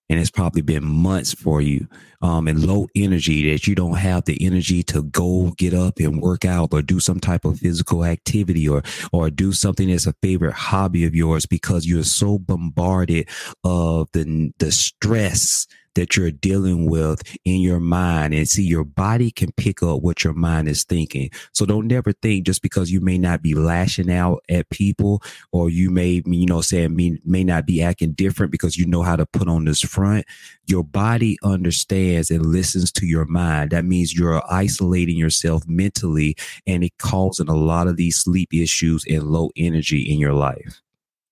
and 0.09 0.21
it's 0.21 0.31
probably 0.31 0.63
been 0.63 0.85
months 0.85 1.33
for 1.33 1.61
you 1.61 1.89
um, 2.23 2.49
and 2.49 2.65
low 2.65 2.87
energy 2.95 3.51
that 3.51 3.67
you 3.67 3.75
don't 3.75 3.97
have 3.97 4.25
the 4.25 4.45
energy 4.45 4.83
to 4.83 5.03
go 5.03 5.53
get 5.57 5.75
up 5.75 5.99
and 5.99 6.21
work 6.21 6.45
out 6.45 6.73
or 6.73 6.83
do 6.83 7.01
some 7.01 7.21
type 7.21 7.45
of 7.45 7.59
physical 7.59 8.05
activity 8.05 8.69
or 8.69 8.83
or 9.13 9.31
do 9.31 9.53
something 9.53 9.89
that's 9.89 10.07
a 10.07 10.15
favorite 10.23 10.55
hobby 10.55 11.05
of 11.05 11.15
yours 11.15 11.47
because 11.47 11.87
you're 11.87 12.05
so 12.05 12.39
bombarded 12.39 13.29
of 13.65 14.09
the 14.13 14.53
the 14.59 14.73
stress 14.73 15.67
that 15.97 16.17
you're 16.17 16.31
dealing 16.31 16.89
with 16.89 17.23
in 17.45 17.61
your 17.61 17.81
mind 17.81 18.33
and 18.33 18.49
see 18.49 18.63
your 18.63 18.85
body 18.85 19.31
can 19.31 19.51
pick 19.57 19.83
up 19.83 20.03
what 20.03 20.23
your 20.23 20.35
mind 20.35 20.69
is 20.69 20.85
thinking. 20.85 21.31
So 21.53 21.67
don't 21.67 21.89
never 21.89 22.13
think 22.13 22.47
just 22.47 22.63
because 22.63 22.91
you 22.91 23.01
may 23.01 23.19
not 23.19 23.43
be 23.43 23.55
lashing 23.55 24.11
out 24.11 24.45
at 24.49 24.71
people 24.71 25.23
or 25.53 25.69
you 25.69 25.91
may, 25.91 26.23
you 26.25 26.47
know, 26.47 26.61
saying 26.61 26.95
may, 26.95 27.19
may 27.25 27.43
not 27.43 27.67
be 27.67 27.83
acting 27.83 28.13
different 28.13 28.53
because 28.53 28.77
you 28.77 28.87
know 28.87 29.03
how 29.03 29.17
to 29.17 29.27
put 29.27 29.49
on 29.49 29.65
this 29.65 29.81
front. 29.81 30.25
Your 30.67 30.85
body 30.85 31.39
understands 31.43 32.31
and 32.31 32.47
listens 32.47 32.93
to 32.93 33.07
your 33.07 33.25
mind. 33.25 33.71
That 33.71 33.85
means 33.85 34.15
you're 34.15 34.43
isolating 34.51 35.17
yourself 35.17 35.67
mentally 35.67 36.37
and 36.67 36.85
it 36.85 36.97
causing 36.99 37.49
a 37.49 37.57
lot 37.57 37.89
of 37.89 37.97
these 37.97 38.17
sleep 38.17 38.53
issues 38.53 39.05
and 39.09 39.25
low 39.25 39.51
energy 39.57 40.03
in 40.03 40.19
your 40.19 40.35
life. 40.35 40.83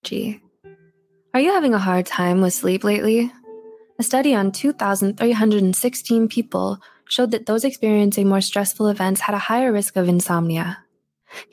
Gee. 0.03 0.41
Are 1.35 1.41
you 1.41 1.53
having 1.53 1.75
a 1.75 1.79
hard 1.79 2.07
time 2.07 2.41
with 2.41 2.53
sleep 2.53 2.85
lately? 2.85 3.33
A 3.99 4.03
study 4.03 4.35
on 4.35 4.51
2,316 4.51 6.29
people 6.29 6.81
showed 7.09 7.31
that 7.31 7.47
those 7.47 7.65
experiencing 7.65 8.29
more 8.29 8.41
stressful 8.41 8.89
events 8.89 9.21
had 9.21 9.35
a 9.35 9.47
higher 9.47 9.73
risk 9.73 9.97
of 9.97 10.09
insomnia. 10.09 10.79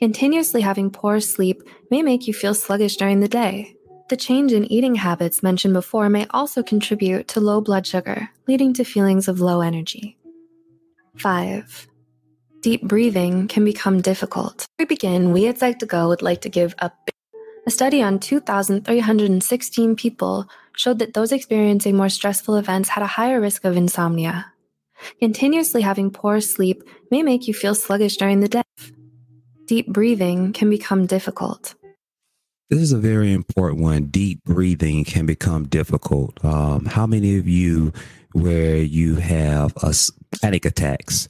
Continuously 0.00 0.60
having 0.60 0.90
poor 0.90 1.20
sleep 1.20 1.62
may 1.90 2.02
make 2.02 2.26
you 2.26 2.34
feel 2.34 2.54
sluggish 2.54 2.96
during 2.96 3.20
the 3.20 3.28
day. 3.28 3.76
The 4.08 4.16
change 4.16 4.52
in 4.52 4.70
eating 4.70 4.96
habits 4.96 5.42
mentioned 5.42 5.74
before 5.74 6.08
may 6.08 6.26
also 6.30 6.62
contribute 6.62 7.28
to 7.28 7.40
low 7.40 7.60
blood 7.60 7.86
sugar, 7.86 8.30
leading 8.48 8.74
to 8.74 8.84
feelings 8.84 9.28
of 9.28 9.40
low 9.40 9.60
energy. 9.60 10.18
5. 11.18 11.86
Deep 12.60 12.82
breathing 12.82 13.46
can 13.46 13.64
become 13.64 14.00
difficult. 14.00 14.58
Before 14.58 14.68
we 14.80 14.84
begin, 14.86 15.32
we 15.32 15.46
at 15.46 15.58
Psych2Go 15.58 16.08
would 16.08 16.22
like 16.22 16.40
to 16.42 16.48
give 16.48 16.74
a 16.80 16.90
a 17.64 17.70
study 17.70 18.02
on 18.02 18.18
2,316 18.18 19.96
people 19.96 20.48
showed 20.76 20.98
that 20.98 21.14
those 21.14 21.32
experiencing 21.32 21.96
more 21.96 22.08
stressful 22.08 22.56
events 22.56 22.88
had 22.90 23.02
a 23.02 23.06
higher 23.06 23.40
risk 23.40 23.64
of 23.64 23.76
insomnia. 23.76 24.52
Continuously 25.18 25.82
having 25.82 26.10
poor 26.10 26.40
sleep 26.40 26.82
may 27.10 27.22
make 27.22 27.48
you 27.48 27.54
feel 27.54 27.74
sluggish 27.74 28.16
during 28.16 28.40
the 28.40 28.48
day. 28.48 28.62
Deep 29.66 29.88
breathing 29.88 30.52
can 30.52 30.70
become 30.70 31.06
difficult. 31.06 31.74
This 32.70 32.80
is 32.80 32.92
a 32.92 32.98
very 32.98 33.32
important 33.32 33.82
one. 33.82 34.06
Deep 34.06 34.42
breathing 34.44 35.04
can 35.04 35.26
become 35.26 35.68
difficult. 35.68 36.42
Um, 36.44 36.86
how 36.86 37.06
many 37.06 37.36
of 37.36 37.46
you, 37.46 37.92
where 38.32 38.76
you 38.76 39.16
have 39.16 39.74
a 39.82 39.94
panic 40.40 40.64
attacks, 40.64 41.28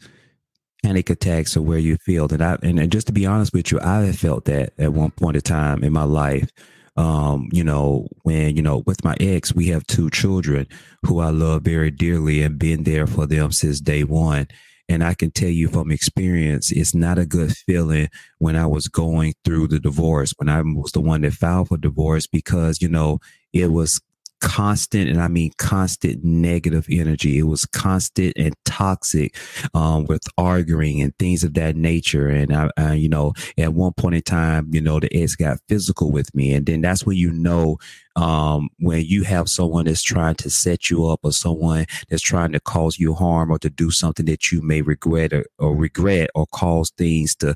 panic 0.84 1.11
attacks 1.11 1.56
or 1.56 1.62
where 1.62 1.78
you 1.78 1.96
feel 1.96 2.28
that 2.28 2.40
I 2.40 2.58
and, 2.62 2.78
and 2.78 2.92
just 2.92 3.08
to 3.08 3.12
be 3.12 3.26
honest 3.26 3.52
with 3.52 3.72
you, 3.72 3.80
I 3.80 4.02
have 4.02 4.18
felt 4.18 4.44
that 4.44 4.72
at 4.78 4.92
one 4.92 5.11
point 5.11 5.37
in 5.37 5.42
time 5.42 5.82
in 5.82 5.92
my 5.92 6.04
life. 6.04 6.50
Um, 6.96 7.49
you 7.52 7.64
know, 7.64 8.06
when, 8.22 8.54
you 8.54 8.62
know, 8.62 8.82
with 8.87 9.02
my 9.04 9.16
ex, 9.18 9.54
we 9.54 9.68
have 9.68 9.87
two 9.87 10.11
children 10.11 10.66
who 11.04 11.20
I 11.20 11.30
love 11.30 11.62
very 11.62 11.90
dearly 11.90 12.42
and 12.42 12.58
been 12.58 12.84
there 12.84 13.06
for 13.06 13.26
them 13.26 13.50
since 13.50 13.80
day 13.80 14.04
one. 14.04 14.46
And 14.88 15.02
I 15.02 15.14
can 15.14 15.30
tell 15.30 15.49
you 15.49 15.68
from 15.68 15.90
experience, 15.90 16.70
it's 16.70 16.94
not 16.94 17.18
a 17.18 17.25
good 17.25 17.56
feeling 17.56 18.08
when 18.38 18.56
I 18.56 18.66
was 18.66 18.88
going 18.88 19.32
through 19.44 19.68
the 19.68 19.78
divorce, 19.78 20.34
when 20.37 20.50
I 20.50 20.61
was 20.61 20.92
the 20.92 21.00
one 21.00 21.22
that 21.22 21.32
filed 21.32 21.68
for 21.68 21.78
divorce, 21.78 22.26
because, 22.26 22.82
you 22.82 22.88
know, 22.88 23.18
it 23.54 23.72
was 23.72 24.00
constant, 24.42 25.08
and 25.08 25.22
I 25.22 25.28
mean 25.28 25.52
constant 25.56 26.22
negative 26.22 26.87
energy. 26.90 27.38
It 27.38 27.44
was 27.44 27.64
constant 27.64 28.34
and 28.37 28.54
toxic 28.64 29.37
um, 29.72 30.04
with 30.04 30.22
arguing 30.37 31.00
and 31.00 31.16
things 31.18 31.44
of 31.44 31.54
that 31.54 31.76
nature. 31.76 32.28
And 32.28 32.54
I, 32.54 32.70
I, 32.76 32.94
you 32.94 33.08
know, 33.08 33.32
at 33.56 33.72
one 33.72 33.92
point 33.92 34.16
in 34.16 34.22
time, 34.22 34.68
you 34.72 34.80
know, 34.80 35.00
the 35.00 35.14
ex 35.16 35.37
got 35.37 35.58
physical 35.68 36.12
with 36.12 36.34
me, 36.34 36.52
and 36.52 36.66
then 36.66 36.82
that's 36.82 37.06
when 37.06 37.16
you 37.16 37.30
know 37.30 37.78
um, 38.16 38.68
when 38.78 39.04
you 39.04 39.22
have 39.22 39.49
someone 39.49 39.87
that's 39.87 40.02
trying 40.02 40.34
to 40.37 40.50
set 40.50 40.90
you 40.90 41.06
up 41.06 41.20
or 41.22 41.32
someone 41.32 41.87
that's 42.08 42.22
trying 42.22 42.52
to 42.52 42.61
cause 42.61 42.99
you 42.99 43.14
harm 43.14 43.50
or 43.50 43.58
to 43.61 43.70
do 43.70 43.90
something 43.90 44.26
that 44.26 44.52
you 44.52 44.61
may 44.61 44.82
regret 44.82 45.32
or, 45.32 45.46
or 45.58 45.75
regret 45.75 46.28
or 46.34 46.46
cause 46.52 46.90
things 46.99 47.34
to 47.37 47.54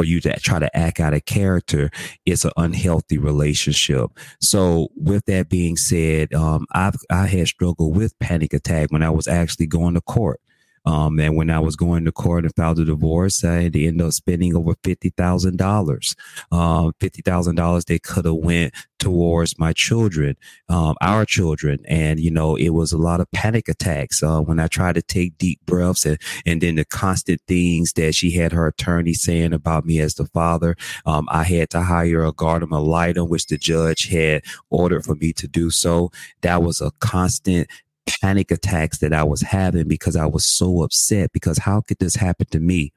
for 0.00 0.04
you 0.04 0.18
to 0.18 0.32
try 0.40 0.58
to 0.58 0.74
act 0.74 0.98
out 0.98 1.12
a 1.12 1.20
character, 1.20 1.90
it's 2.24 2.46
an 2.46 2.52
unhealthy 2.56 3.18
relationship. 3.18 4.10
So 4.40 4.88
with 4.96 5.26
that 5.26 5.50
being 5.50 5.76
said, 5.76 6.32
um, 6.32 6.64
I've, 6.72 6.94
I 7.10 7.26
had 7.26 7.48
struggled 7.48 7.94
with 7.94 8.18
panic 8.18 8.54
attack 8.54 8.90
when 8.92 9.02
I 9.02 9.10
was 9.10 9.28
actually 9.28 9.66
going 9.66 9.92
to 9.94 10.00
court. 10.00 10.40
Um, 10.84 11.18
and 11.20 11.36
when 11.36 11.50
I 11.50 11.58
was 11.58 11.76
going 11.76 12.04
to 12.04 12.12
court 12.12 12.44
and 12.44 12.54
filed 12.54 12.78
a 12.78 12.84
divorce, 12.84 13.44
I 13.44 13.62
had 13.62 13.72
to 13.74 13.86
end 13.86 14.00
up 14.00 14.12
spending 14.12 14.56
over 14.56 14.74
fifty 14.82 15.10
thousand 15.10 15.58
dollars. 15.58 16.14
Um, 16.50 16.92
fifty 17.00 17.22
thousand 17.22 17.56
dollars 17.56 17.84
they 17.84 17.98
could 17.98 18.24
have 18.24 18.34
went 18.34 18.74
towards 18.98 19.58
my 19.58 19.72
children, 19.72 20.36
um, 20.68 20.94
our 21.00 21.24
children, 21.24 21.80
and 21.86 22.20
you 22.20 22.30
know 22.30 22.56
it 22.56 22.70
was 22.70 22.92
a 22.92 22.98
lot 22.98 23.20
of 23.20 23.30
panic 23.32 23.68
attacks 23.68 24.22
uh, 24.22 24.40
when 24.40 24.60
I 24.60 24.66
tried 24.68 24.94
to 24.94 25.02
take 25.02 25.38
deep 25.38 25.60
breaths, 25.66 26.06
and 26.06 26.18
and 26.46 26.60
then 26.60 26.76
the 26.76 26.84
constant 26.84 27.40
things 27.46 27.92
that 27.94 28.14
she 28.14 28.30
had 28.32 28.52
her 28.52 28.66
attorney 28.66 29.14
saying 29.14 29.52
about 29.52 29.84
me 29.84 30.00
as 30.00 30.14
the 30.14 30.26
father. 30.26 30.76
Um, 31.06 31.28
I 31.30 31.44
had 31.44 31.70
to 31.70 31.82
hire 31.82 32.24
a 32.24 32.32
guardian 32.32 32.72
ad 32.72 32.80
litem, 32.80 33.28
which 33.28 33.46
the 33.46 33.58
judge 33.58 34.08
had 34.08 34.44
ordered 34.70 35.04
for 35.04 35.14
me 35.14 35.32
to 35.34 35.48
do 35.48 35.70
so. 35.70 36.10
That 36.42 36.62
was 36.62 36.80
a 36.80 36.90
constant 37.00 37.68
panic 38.18 38.50
attacks 38.50 38.98
that 38.98 39.12
I 39.12 39.24
was 39.24 39.42
having 39.42 39.88
because 39.88 40.16
I 40.16 40.26
was 40.26 40.46
so 40.46 40.82
upset 40.82 41.32
because 41.32 41.58
how 41.58 41.80
could 41.80 41.98
this 41.98 42.16
happen 42.16 42.46
to 42.50 42.60
me? 42.60 42.92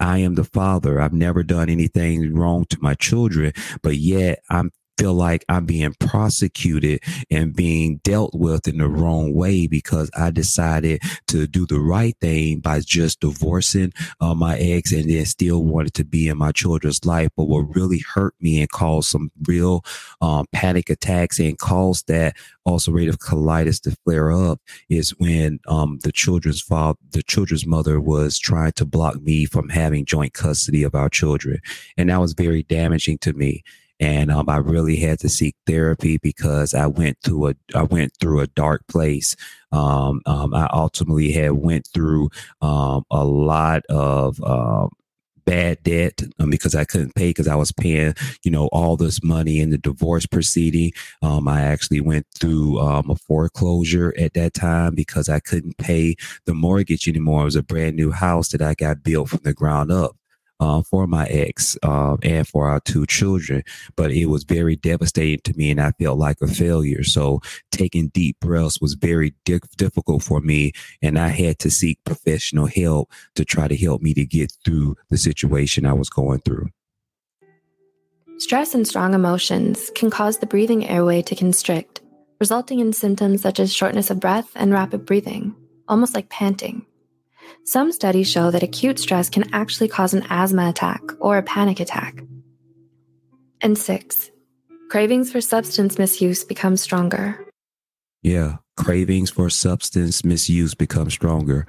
I 0.00 0.18
am 0.18 0.34
the 0.34 0.44
father. 0.44 1.00
I've 1.00 1.12
never 1.12 1.42
done 1.42 1.68
anything 1.68 2.34
wrong 2.34 2.64
to 2.66 2.78
my 2.80 2.94
children, 2.94 3.52
but 3.82 3.96
yet 3.96 4.42
I'm 4.50 4.72
feel 4.98 5.14
like 5.14 5.44
I'm 5.48 5.66
being 5.66 5.94
prosecuted 5.98 7.00
and 7.30 7.54
being 7.54 8.00
dealt 8.04 8.34
with 8.34 8.68
in 8.68 8.78
the 8.78 8.88
wrong 8.88 9.34
way 9.34 9.66
because 9.66 10.10
I 10.16 10.30
decided 10.30 11.02
to 11.28 11.46
do 11.46 11.66
the 11.66 11.80
right 11.80 12.16
thing 12.20 12.60
by 12.60 12.80
just 12.80 13.20
divorcing 13.20 13.92
uh, 14.20 14.34
my 14.34 14.58
ex 14.58 14.92
and 14.92 15.10
then 15.10 15.24
still 15.24 15.64
wanted 15.64 15.94
to 15.94 16.04
be 16.04 16.28
in 16.28 16.38
my 16.38 16.52
children's 16.52 17.04
life. 17.04 17.30
But 17.36 17.44
what 17.44 17.74
really 17.74 18.00
hurt 18.14 18.34
me 18.40 18.60
and 18.60 18.70
caused 18.70 19.10
some 19.10 19.30
real 19.46 19.84
um, 20.20 20.46
panic 20.52 20.90
attacks 20.90 21.38
and 21.38 21.58
caused 21.58 22.08
that 22.08 22.36
ulcerative 22.66 23.16
colitis 23.16 23.80
to 23.82 23.96
flare 24.04 24.30
up 24.30 24.60
is 24.88 25.10
when 25.18 25.58
um, 25.66 25.98
the 26.02 26.12
children's 26.12 26.60
father, 26.60 26.98
the 27.10 27.22
children's 27.22 27.66
mother 27.66 28.00
was 28.00 28.38
trying 28.38 28.72
to 28.72 28.84
block 28.84 29.20
me 29.20 29.44
from 29.44 29.68
having 29.68 30.04
joint 30.04 30.32
custody 30.32 30.82
of 30.82 30.94
our 30.94 31.08
children. 31.08 31.58
And 31.96 32.10
that 32.10 32.20
was 32.20 32.34
very 32.34 32.62
damaging 32.62 33.18
to 33.18 33.32
me 33.32 33.62
and 34.02 34.32
um, 34.32 34.48
I 34.48 34.56
really 34.56 34.96
had 34.96 35.20
to 35.20 35.28
seek 35.28 35.54
therapy 35.64 36.18
because 36.18 36.74
I 36.74 36.88
went 36.88 37.18
through 37.22 37.50
a 37.50 37.54
I 37.72 37.84
went 37.84 38.12
through 38.20 38.40
a 38.40 38.48
dark 38.48 38.84
place. 38.88 39.36
Um, 39.70 40.20
um, 40.26 40.52
I 40.52 40.68
ultimately 40.72 41.30
had 41.30 41.52
went 41.52 41.86
through 41.94 42.30
um, 42.60 43.04
a 43.12 43.24
lot 43.24 43.86
of 43.88 44.42
um, 44.42 44.90
bad 45.46 45.84
debt 45.84 46.20
um, 46.40 46.50
because 46.50 46.74
I 46.74 46.84
couldn't 46.84 47.14
pay 47.14 47.30
because 47.30 47.46
I 47.46 47.54
was 47.54 47.70
paying, 47.70 48.14
you 48.42 48.50
know, 48.50 48.66
all 48.72 48.96
this 48.96 49.22
money 49.22 49.60
in 49.60 49.70
the 49.70 49.78
divorce 49.78 50.26
proceeding. 50.26 50.90
Um, 51.22 51.46
I 51.46 51.62
actually 51.62 52.00
went 52.00 52.26
through 52.36 52.80
um, 52.80 53.08
a 53.08 53.14
foreclosure 53.14 54.12
at 54.18 54.34
that 54.34 54.52
time 54.52 54.96
because 54.96 55.28
I 55.28 55.38
couldn't 55.38 55.78
pay 55.78 56.16
the 56.44 56.54
mortgage 56.54 57.06
anymore. 57.06 57.42
It 57.42 57.44
was 57.44 57.56
a 57.56 57.62
brand 57.62 57.94
new 57.94 58.10
house 58.10 58.48
that 58.48 58.62
I 58.62 58.74
got 58.74 59.04
built 59.04 59.28
from 59.28 59.42
the 59.44 59.54
ground 59.54 59.92
up 59.92 60.16
uh, 60.62 60.82
for 60.82 61.08
my 61.08 61.26
ex 61.26 61.76
uh, 61.82 62.16
and 62.22 62.46
for 62.46 62.68
our 62.68 62.78
two 62.80 63.04
children. 63.06 63.64
But 63.96 64.12
it 64.12 64.26
was 64.26 64.44
very 64.44 64.76
devastating 64.76 65.40
to 65.44 65.58
me, 65.58 65.70
and 65.70 65.80
I 65.80 65.90
felt 65.92 66.18
like 66.18 66.40
a 66.40 66.46
failure. 66.46 67.02
So 67.02 67.40
taking 67.72 68.08
deep 68.08 68.38
breaths 68.40 68.80
was 68.80 68.94
very 68.94 69.34
di- 69.44 69.58
difficult 69.76 70.22
for 70.22 70.40
me, 70.40 70.72
and 71.02 71.18
I 71.18 71.28
had 71.28 71.58
to 71.60 71.70
seek 71.70 71.98
professional 72.04 72.66
help 72.66 73.10
to 73.34 73.44
try 73.44 73.66
to 73.66 73.76
help 73.76 74.02
me 74.02 74.14
to 74.14 74.24
get 74.24 74.52
through 74.64 74.96
the 75.10 75.18
situation 75.18 75.84
I 75.84 75.94
was 75.94 76.08
going 76.08 76.40
through. 76.40 76.68
Stress 78.38 78.74
and 78.74 78.86
strong 78.86 79.14
emotions 79.14 79.90
can 79.94 80.10
cause 80.10 80.38
the 80.38 80.46
breathing 80.46 80.86
airway 80.88 81.22
to 81.22 81.34
constrict, 81.34 82.00
resulting 82.40 82.78
in 82.80 82.92
symptoms 82.92 83.42
such 83.42 83.58
as 83.58 83.72
shortness 83.72 84.10
of 84.10 84.20
breath 84.20 84.50
and 84.54 84.72
rapid 84.72 85.06
breathing, 85.06 85.54
almost 85.88 86.14
like 86.14 86.28
panting. 86.28 86.86
Some 87.64 87.92
studies 87.92 88.30
show 88.30 88.50
that 88.50 88.62
acute 88.62 88.98
stress 88.98 89.30
can 89.30 89.52
actually 89.54 89.88
cause 89.88 90.14
an 90.14 90.24
asthma 90.28 90.68
attack 90.68 91.00
or 91.20 91.38
a 91.38 91.42
panic 91.42 91.80
attack. 91.80 92.22
And 93.60 93.78
six, 93.78 94.30
cravings 94.90 95.30
for 95.30 95.40
substance 95.40 95.98
misuse 95.98 96.44
become 96.44 96.76
stronger. 96.76 97.46
Yeah, 98.22 98.56
cravings 98.76 99.30
for 99.30 99.50
substance 99.50 100.24
misuse 100.24 100.74
become 100.74 101.10
stronger. 101.10 101.66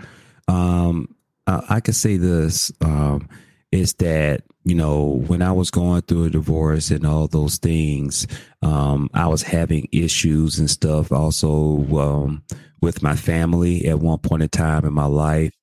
Um, 0.48 1.16
I, 1.48 1.64
I 1.70 1.80
could 1.80 1.96
say 1.96 2.18
this 2.18 2.72
um, 2.82 3.30
is 3.72 3.94
that 3.96 4.44
you 4.66 4.76
know 4.76 5.24
when 5.28 5.42
I 5.42 5.52
was 5.52 5.72
going 5.72 6.02
through 6.04 6.26
a 6.26 6.30
divorce 6.30 6.92
and 6.92 7.06
all 7.06 7.28
those 7.28 7.58
things, 7.58 8.28
um, 8.62 9.10
I 9.14 9.28
was 9.28 9.44
having 9.44 9.88
issues 9.92 10.60
and 10.60 10.70
stuff 10.70 11.12
also 11.12 11.86
um, 11.98 12.44
with 12.82 13.02
my 13.02 13.16
family 13.16 13.88
at 13.88 14.00
one 14.00 14.20
point 14.20 14.44
in 14.44 14.50
time 14.50 14.86
in 14.86 14.94
my 14.94 15.06
life. 15.06 15.54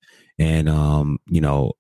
And, 0.41 0.69
um, 0.71 1.21
you 1.29 1.41
know, 1.43 1.75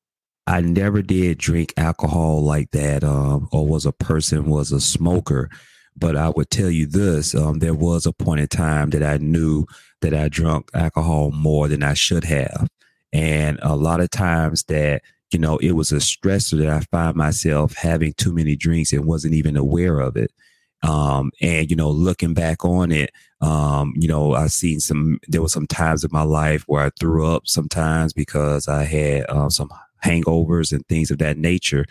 I 0.47 0.61
never 0.61 1.03
did 1.03 1.39
drink 1.39 1.75
alcohol 1.79 2.43
like 2.45 2.73
that, 2.73 3.05
um, 3.05 3.49
or 3.53 3.67
was 3.67 3.87
a 3.87 3.93
person 3.93 4.47
was 4.47 4.73
a 4.73 4.81
smoker. 4.81 5.51
But 5.97 6.17
I 6.17 6.31
would 6.31 6.51
tell 6.51 6.71
you 6.71 6.87
this: 6.87 7.35
um, 7.35 7.61
there 7.61 7.75
was 7.75 8.07
a 8.07 8.13
point 8.13 8.41
in 8.41 8.49
time 8.49 8.91
that 8.91 9.03
I 9.03 9.19
knew 9.19 9.67
that 10.03 10.15
I 10.15 10.29
drunk 10.29 10.71
alcohol 10.75 11.31
more 11.33 11.69
than 11.69 11.83
I 11.83 11.95
should 11.95 12.25
have, 12.25 12.69
and 13.13 13.59
a 13.63 13.77
lot 13.77 14.01
of 14.01 14.11
times 14.11 14.65
that 14.65 15.03
you 15.33 15.39
know 15.39 15.59
it 15.59 15.73
was 15.73 15.93
a 15.93 15.97
stressor 15.97 16.59
that 16.59 16.69
I 16.69 16.81
find 16.91 17.17
myself 17.17 17.75
having 17.75 18.15
too 18.15 18.33
many 18.33 18.57
drinks 18.57 18.93
and 18.93 19.07
wasn't 19.07 19.35
even 19.35 19.57
aware 19.57 20.01
of 20.01 20.17
it. 20.17 20.33
Um, 20.83 21.31
and 21.41 21.71
you 21.71 21.77
know, 21.77 21.91
looking 21.91 22.35
back 22.35 22.65
on 22.65 22.91
it, 22.91 23.11
um, 23.41 23.95
you 23.97 24.09
know, 24.09 24.35
I've 24.35 24.53
seen 24.53 24.81
some. 24.81 25.19
There 25.29 25.43
were 25.43 25.49
some 25.49 25.67
times 25.67 26.05
in 26.05 26.11
my 26.13 26.23
life 26.23 26.65
where 26.67 26.85
I 26.85 26.91
threw 26.99 27.27
up 27.27 27.47
sometimes 27.47 28.13
because 28.13 28.69
I 28.69 28.85
had 28.85 29.25
uh, 29.29 29.51
some 29.51 29.71
hangovers 30.05 30.73
and 30.73 30.87
things 30.89 31.11
of 31.11 31.19
that 31.19 31.39
nature, 31.39 31.85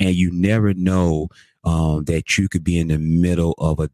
and 0.00 0.14
you 0.14 0.30
never 0.32 0.74
know 0.74 1.28
um, 1.64 2.04
that 2.04 2.36
you 2.36 2.48
could 2.48 2.64
be 2.64 2.78
in 2.78 2.88
the 2.88 2.98
middle 2.98 3.54
of 3.58 3.78
a 3.78 3.88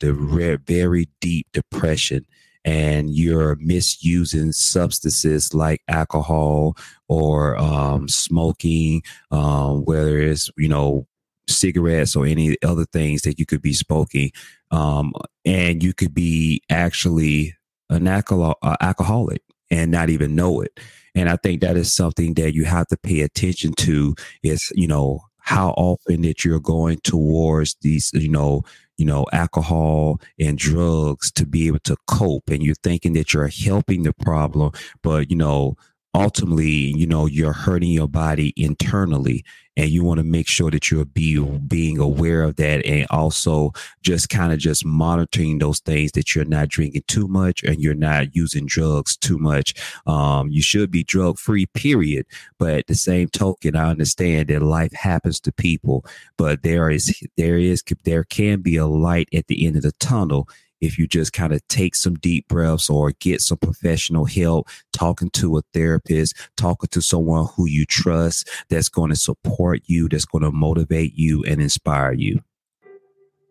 very 0.67 1.09
deep 1.21 1.47
depression 1.53 2.25
and 2.65 3.15
you're 3.15 3.57
misusing 3.61 4.53
substances 4.53 5.55
like 5.55 5.83
alcohol 5.89 6.77
or 7.09 7.57
um, 7.57 8.09
smoking, 8.09 9.03
um, 9.31 9.85
whether 9.85 10.19
it's, 10.19 10.51
you 10.57 10.69
know, 10.69 11.07
cigarettes 11.49 12.15
or 12.15 12.27
any 12.27 12.57
other 12.65 12.85
things 12.85 13.23
that 13.23 13.39
you 13.39 13.47
could 13.47 13.63
be 13.63 13.73
smoking. 13.73 14.31
Um, 14.71 15.13
and 15.45 15.83
you 15.83 15.95
could 15.95 16.15
be 16.15 16.63
actually 16.71 17.55
an 17.91 18.07
alcohol, 18.07 18.57
uh, 18.63 18.77
alcoholic 18.81 19.43
and 19.71 19.91
not 19.91 20.11
even 20.11 20.35
know 20.35 20.61
it. 20.61 20.79
And 21.15 21.29
I 21.29 21.37
think 21.37 21.61
that 21.61 21.77
is 21.77 21.93
something 21.93 22.35
that 22.35 22.55
you 22.55 22.65
have 22.65 22.87
to 22.89 22.97
pay 22.97 23.21
attention 23.21 23.73
to 23.79 24.15
is, 24.43 24.71
you 24.75 24.87
know, 24.87 25.21
how 25.39 25.71
often 25.71 26.23
that 26.23 26.45
you're 26.45 26.61
going 26.61 26.99
towards 27.05 27.77
these, 27.81 28.11
you 28.13 28.29
know, 28.29 28.63
you 28.99 29.07
know, 29.07 29.27
alcohol 29.33 30.21
and 30.39 30.59
drugs 30.59 31.33
to 31.33 31.47
be 31.47 31.67
able 31.69 31.79
to 31.81 31.97
cope. 32.07 32.51
And 32.51 32.63
you're 32.63 32.75
thinking 32.83 33.15
that 33.15 33.33
you're 33.33 33.49
helping 33.49 34.03
the 34.03 34.13
problem, 34.13 34.73
but 35.03 35.31
you 35.31 35.37
know, 35.37 35.77
ultimately, 36.15 36.67
you 36.67 37.07
know, 37.07 37.27
you're 37.27 37.53
hurting 37.53 37.91
your 37.91 38.09
body 38.09 38.53
internally 38.57 39.45
and 39.77 39.91
you 39.91 40.03
want 40.03 40.19
to 40.19 40.25
make 40.25 40.49
sure 40.49 40.73
that 40.73 40.91
you're 40.91 41.05
be, 41.05 41.39
being 41.69 41.99
aware 41.99 42.43
of 42.43 42.57
that 42.57 42.85
and 42.85 43.07
also 43.11 43.73
just 44.03 44.29
kind 44.29 44.53
of 44.53 44.59
just 44.59 44.85
monitoring 44.85 45.59
those 45.59 45.79
things 45.79 46.11
that 46.13 46.35
you're 46.35 46.45
not 46.45 46.69
drinking 46.69 47.05
too 47.07 47.29
much 47.29 47.63
and 47.63 47.81
you're 47.81 47.95
not 47.95 48.35
using 48.35 48.67
drugs 48.67 49.17
too 49.17 49.39
much. 49.39 49.75
Um, 50.07 50.49
you 50.51 50.63
should 50.63 50.91
be 50.91 51.05
drug 51.05 51.39
free, 51.39 51.67
period. 51.67 52.27
But 52.59 52.75
at 52.75 52.87
the 52.89 52.97
same 52.97 53.29
token, 53.29 53.77
I 53.77 53.89
understand 53.89 54.49
that 54.49 54.63
life 54.63 54.93
happens 54.93 55.39
to 55.41 55.53
people, 55.53 56.05
but 56.37 56.65
there 56.65 56.91
is, 56.91 57.23
there 57.37 57.59
is, 57.59 57.85
there 58.05 58.25
can 58.25 58.61
be 58.61 58.77
a 58.77 58.87
light 58.87 59.29
at 59.33 59.47
the 59.47 59.65
end 59.65 59.77
of 59.77 59.83
the 59.83 59.93
tunnel 59.93 60.49
if 60.81 60.99
you 60.99 61.07
just 61.07 61.33
kind 61.33 61.53
of 61.53 61.67
take 61.69 61.95
some 61.95 62.15
deep 62.15 62.49
breaths 62.49 62.89
or 62.91 63.13
get 63.13 63.41
some 63.41 63.59
professional 63.59 64.25
help, 64.25 64.69
talking 64.93 65.31
to 65.31 65.59
a 65.59 65.63
therapist, 65.73 66.35
talking 66.57 66.89
to 66.89 67.01
someone 67.01 67.49
who 67.57 67.67
you 67.67 67.85
trust 67.85 68.49
that's 68.69 68.89
going 68.89 69.11
to 69.11 69.17
support 69.17 69.83
you, 69.87 70.09
that's 70.09 70.25
going 70.25 70.45
to 70.45 70.53
motivate 70.53 71.15
you 71.15 71.45
and 71.45 71.61
inspire 71.61 72.13
you. 72.13 72.43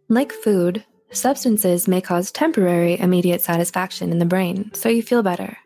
Like 0.09 0.31
food, 0.31 0.85
substances 1.11 1.87
may 1.87 2.01
cause 2.01 2.31
temporary 2.31 2.99
immediate 2.99 3.41
satisfaction 3.41 4.11
in 4.11 4.19
the 4.19 4.25
brain, 4.25 4.71
so 4.73 4.89
you 4.89 5.03
feel 5.03 5.23
better. 5.23 5.57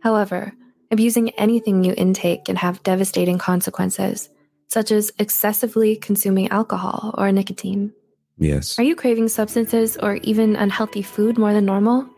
However, 0.00 0.52
abusing 0.90 1.30
anything 1.30 1.84
you 1.84 1.94
intake 1.96 2.46
can 2.46 2.56
have 2.56 2.82
devastating 2.82 3.38
consequences, 3.38 4.30
such 4.68 4.90
as 4.90 5.12
excessively 5.18 5.96
consuming 5.96 6.48
alcohol 6.48 7.14
or 7.18 7.30
nicotine. 7.30 7.92
Yes. 8.38 8.78
Are 8.78 8.82
you 8.82 8.96
craving 8.96 9.28
substances 9.28 9.96
or 9.96 10.16
even 10.22 10.56
unhealthy 10.56 11.02
food 11.02 11.38
more 11.38 11.52
than 11.52 11.64
normal? 11.64 12.08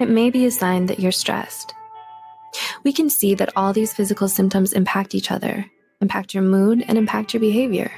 It 0.00 0.08
may 0.08 0.30
be 0.30 0.46
a 0.46 0.50
sign 0.50 0.86
that 0.86 1.00
you're 1.00 1.12
stressed. 1.12 1.74
We 2.84 2.92
can 2.92 3.10
see 3.10 3.34
that 3.34 3.52
all 3.56 3.72
these 3.72 3.92
physical 3.92 4.28
symptoms 4.28 4.72
impact 4.72 5.14
each 5.14 5.30
other, 5.30 5.66
impact 6.00 6.34
your 6.34 6.42
mood, 6.42 6.84
and 6.86 6.96
impact 6.96 7.34
your 7.34 7.40
behavior. 7.40 7.90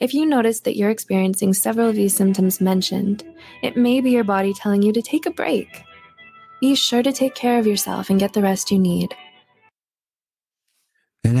If 0.00 0.14
you 0.14 0.26
notice 0.26 0.60
that 0.60 0.76
you're 0.76 0.90
experiencing 0.90 1.54
several 1.54 1.88
of 1.88 1.96
these 1.96 2.14
symptoms 2.14 2.60
mentioned, 2.60 3.24
it 3.62 3.76
may 3.76 4.00
be 4.00 4.10
your 4.10 4.24
body 4.24 4.52
telling 4.52 4.82
you 4.82 4.92
to 4.92 5.02
take 5.02 5.26
a 5.26 5.30
break. 5.30 5.84
Be 6.60 6.74
sure 6.74 7.02
to 7.02 7.12
take 7.12 7.34
care 7.34 7.58
of 7.58 7.66
yourself 7.66 8.10
and 8.10 8.20
get 8.20 8.32
the 8.32 8.42
rest 8.42 8.70
you 8.70 8.78
need. 8.78 9.14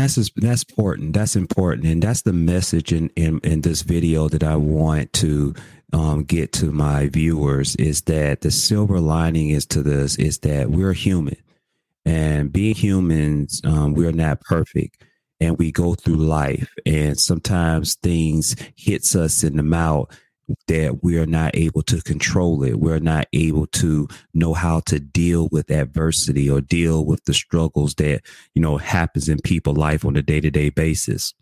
That's 0.02 0.30
that's 0.30 0.64
important. 0.64 1.12
That's 1.12 1.36
important, 1.36 1.86
and 1.86 2.02
that's 2.02 2.22
the 2.22 2.32
message 2.32 2.92
in 2.92 3.08
in, 3.10 3.38
in 3.44 3.60
this 3.60 3.82
video 3.82 4.28
that 4.28 4.42
I 4.42 4.56
want 4.56 5.12
to 5.14 5.54
um, 5.92 6.24
get 6.24 6.52
to 6.54 6.72
my 6.72 7.06
viewers 7.06 7.76
is 7.76 8.02
that 8.02 8.40
the 8.40 8.50
silver 8.50 8.98
lining 8.98 9.50
is 9.50 9.64
to 9.66 9.82
this 9.82 10.16
is 10.16 10.38
that 10.40 10.70
we're 10.70 10.92
human, 10.92 11.36
and 12.04 12.52
being 12.52 12.74
humans, 12.74 13.60
um, 13.62 13.94
we're 13.94 14.10
not 14.10 14.40
perfect, 14.40 15.04
and 15.38 15.56
we 15.56 15.70
go 15.70 15.94
through 15.94 16.16
life, 16.16 16.74
and 16.84 17.16
sometimes 17.16 17.94
things 17.94 18.56
hits 18.74 19.14
us 19.14 19.44
in 19.44 19.56
the 19.56 19.62
mouth 19.62 20.10
that 20.68 21.02
we're 21.02 21.26
not 21.26 21.56
able 21.56 21.82
to 21.82 22.00
control 22.02 22.62
it. 22.62 22.78
We're 22.78 23.00
not 23.00 23.26
able 23.32 23.66
to 23.68 24.08
know 24.34 24.54
how 24.54 24.80
to 24.86 25.00
deal 25.00 25.48
with 25.50 25.70
adversity 25.70 26.48
or 26.48 26.60
deal 26.60 27.04
with 27.04 27.24
the 27.24 27.34
struggles 27.34 27.94
that, 27.96 28.22
you 28.54 28.62
know, 28.62 28.78
happens 28.78 29.28
in 29.28 29.38
people 29.38 29.74
life 29.74 30.04
on 30.04 30.16
a 30.16 30.22
day 30.22 30.40
to 30.40 30.50
day 30.50 30.70
basis. 30.70 31.34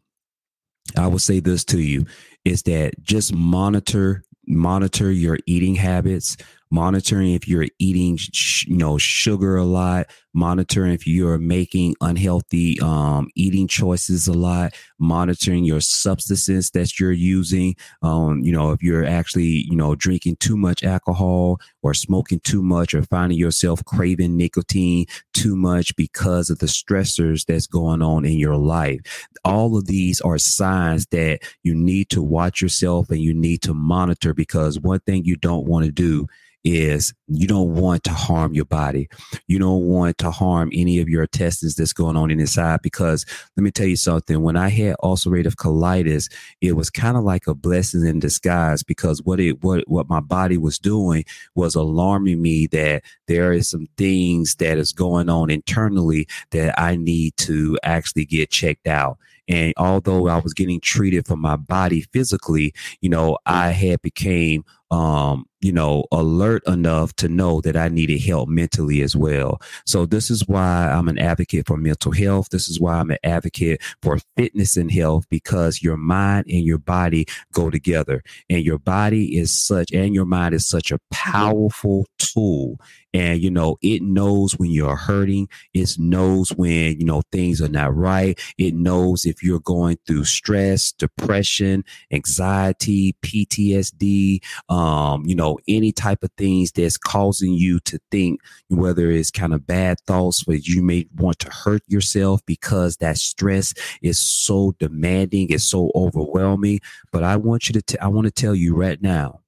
I 0.96 1.06
will 1.06 1.18
say 1.18 1.40
this 1.40 1.64
to 1.66 1.80
you 1.80 2.06
is 2.44 2.62
that 2.62 3.02
just 3.02 3.34
monitor, 3.34 4.24
monitor 4.46 5.10
your 5.10 5.38
eating 5.46 5.74
habits, 5.74 6.36
monitoring 6.70 7.34
if 7.34 7.48
you're 7.48 7.66
eating, 7.78 8.18
you 8.66 8.76
know, 8.76 8.98
sugar 8.98 9.56
a 9.56 9.64
lot, 9.64 10.06
monitoring 10.32 10.92
if 10.92 11.06
you're 11.06 11.38
making 11.38 11.94
unhealthy 12.00 12.78
um, 12.80 13.28
eating 13.34 13.66
choices 13.66 14.28
a 14.28 14.32
lot, 14.32 14.74
monitoring 14.98 15.64
your 15.64 15.80
substances 15.80 16.70
that 16.70 16.98
you're 16.98 17.12
using. 17.12 17.74
Um, 18.02 18.40
you 18.40 18.52
know, 18.52 18.72
if 18.72 18.82
you're 18.82 19.04
actually, 19.04 19.66
you 19.68 19.76
know, 19.76 19.94
drinking 19.94 20.36
too 20.36 20.56
much 20.56 20.84
alcohol 20.84 21.60
or 21.82 21.94
smoking 21.94 22.40
too 22.40 22.62
much 22.62 22.94
or 22.94 23.02
finding 23.02 23.38
yourself 23.38 23.84
craving 23.84 24.36
nicotine 24.36 25.06
too 25.32 25.56
much 25.56 25.94
because 25.96 26.50
of 26.50 26.58
the 26.58 26.66
stressors 26.66 27.44
that's 27.44 27.66
going 27.66 28.02
on 28.02 28.24
in 28.24 28.38
your 28.38 28.56
life. 28.56 29.00
All 29.44 29.76
of 29.76 29.86
these 29.86 30.20
are 30.20 30.38
signs 30.38 31.06
that 31.06 31.40
you 31.62 31.74
need 31.74 32.10
to 32.10 32.22
watch 32.22 32.60
yourself 32.60 33.10
and 33.10 33.20
you 33.20 33.34
need 33.34 33.62
to 33.62 33.74
monitor 33.74 34.34
because 34.34 34.78
one 34.78 35.00
thing 35.00 35.24
you 35.24 35.36
don't 35.36 35.66
want 35.66 35.86
to 35.86 35.92
do 35.92 36.26
is 36.64 37.14
you 37.30 37.46
don't 37.46 37.74
want 37.74 38.02
to 38.04 38.10
harm 38.10 38.54
your 38.54 38.64
body. 38.64 39.08
You 39.46 39.58
don't 39.58 39.84
want 39.84 40.18
to 40.18 40.30
harm 40.30 40.70
any 40.72 40.98
of 40.98 41.08
your 41.08 41.22
intestines 41.22 41.76
that's 41.76 41.92
going 41.92 42.16
on 42.16 42.30
inside 42.30 42.82
because 42.82 43.24
let 43.56 43.62
me 43.62 43.70
tell 43.70 43.86
you 43.86 43.96
something. 43.96 44.42
When 44.42 44.56
I 44.56 44.68
had 44.68 44.96
ulcerative 45.02 45.54
colitis, 45.54 46.30
it 46.60 46.72
was 46.72 46.90
kind 46.90 47.16
of 47.16 47.22
like 47.22 47.46
a 47.46 47.54
blessing 47.54 48.04
in 48.04 48.18
disguise 48.18 48.82
because 48.82 49.22
what 49.22 49.38
it 49.38 49.62
what 49.62 49.84
what 49.88 50.08
my 50.08 50.20
body 50.20 50.58
was 50.58 50.78
doing 50.78 51.24
was 51.54 51.76
alarming 51.76 52.42
me 52.42 52.66
that 52.68 53.04
there 53.28 53.52
is 53.52 53.70
some 53.70 53.86
things 53.96 54.56
that 54.56 54.76
is 54.76 54.92
going 54.92 55.28
on 55.28 55.50
internally 55.50 56.26
that 56.50 56.78
I 56.80 56.96
need 56.96 57.36
to 57.38 57.78
actually 57.84 58.24
get 58.24 58.50
checked 58.50 58.88
out. 58.88 59.18
And 59.48 59.72
although 59.76 60.28
I 60.28 60.38
was 60.38 60.54
getting 60.54 60.80
treated 60.80 61.26
for 61.26 61.36
my 61.36 61.56
body 61.56 62.02
physically, 62.12 62.72
you 63.00 63.08
know, 63.08 63.38
I 63.46 63.70
had 63.70 64.00
became 64.00 64.64
um, 64.90 65.46
you 65.60 65.72
know, 65.72 66.04
alert 66.10 66.62
enough 66.66 67.14
to 67.16 67.28
know 67.28 67.60
that 67.60 67.76
I 67.76 67.88
needed 67.88 68.22
help 68.22 68.48
mentally 68.48 69.02
as 69.02 69.14
well. 69.14 69.60
So 69.86 70.06
this 70.06 70.30
is 70.30 70.46
why 70.46 70.90
I'm 70.90 71.08
an 71.08 71.18
advocate 71.18 71.66
for 71.66 71.76
mental 71.76 72.12
health. 72.12 72.48
This 72.50 72.68
is 72.68 72.80
why 72.80 72.94
I'm 72.94 73.10
an 73.10 73.18
advocate 73.22 73.82
for 74.02 74.18
fitness 74.36 74.76
and 74.76 74.90
health 74.90 75.26
because 75.28 75.82
your 75.82 75.96
mind 75.96 76.46
and 76.48 76.64
your 76.64 76.78
body 76.78 77.26
go 77.52 77.70
together 77.70 78.22
and 78.48 78.64
your 78.64 78.78
body 78.78 79.36
is 79.36 79.52
such 79.52 79.92
and 79.92 80.14
your 80.14 80.24
mind 80.24 80.54
is 80.54 80.66
such 80.66 80.90
a 80.90 80.98
powerful 81.10 82.06
tool 82.18 82.78
and 83.12 83.40
you 83.42 83.50
know 83.50 83.76
it 83.82 84.02
knows 84.02 84.52
when 84.52 84.70
you're 84.70 84.96
hurting 84.96 85.48
it 85.74 85.96
knows 85.98 86.50
when 86.50 86.98
you 86.98 87.04
know 87.04 87.22
things 87.32 87.60
are 87.60 87.68
not 87.68 87.94
right 87.94 88.38
it 88.58 88.74
knows 88.74 89.24
if 89.24 89.42
you're 89.42 89.60
going 89.60 89.98
through 90.06 90.24
stress 90.24 90.92
depression 90.92 91.84
anxiety 92.12 93.14
ptsd 93.22 94.38
um 94.68 95.24
you 95.26 95.34
know 95.34 95.49
any 95.68 95.92
type 95.92 96.22
of 96.22 96.30
things 96.36 96.72
that's 96.72 96.96
causing 96.96 97.52
you 97.52 97.80
to 97.80 97.98
think 98.10 98.40
whether 98.68 99.10
it's 99.10 99.30
kind 99.30 99.54
of 99.54 99.66
bad 99.66 99.98
thoughts 100.06 100.46
where 100.46 100.58
you 100.58 100.82
may 100.82 101.06
want 101.16 101.38
to 101.38 101.50
hurt 101.50 101.82
yourself 101.86 102.40
because 102.46 102.96
that 102.96 103.16
stress 103.18 103.74
is 104.02 104.18
so 104.18 104.74
demanding 104.78 105.48
it's 105.50 105.64
so 105.64 105.90
overwhelming 105.94 106.80
but 107.12 107.22
i 107.22 107.36
want 107.36 107.68
you 107.68 107.72
to 107.72 107.82
t- 107.82 107.98
I 108.00 108.08
want 108.08 108.26
to 108.26 108.30
tell 108.30 108.54
you 108.54 108.74
right 108.74 109.00
now 109.00 109.40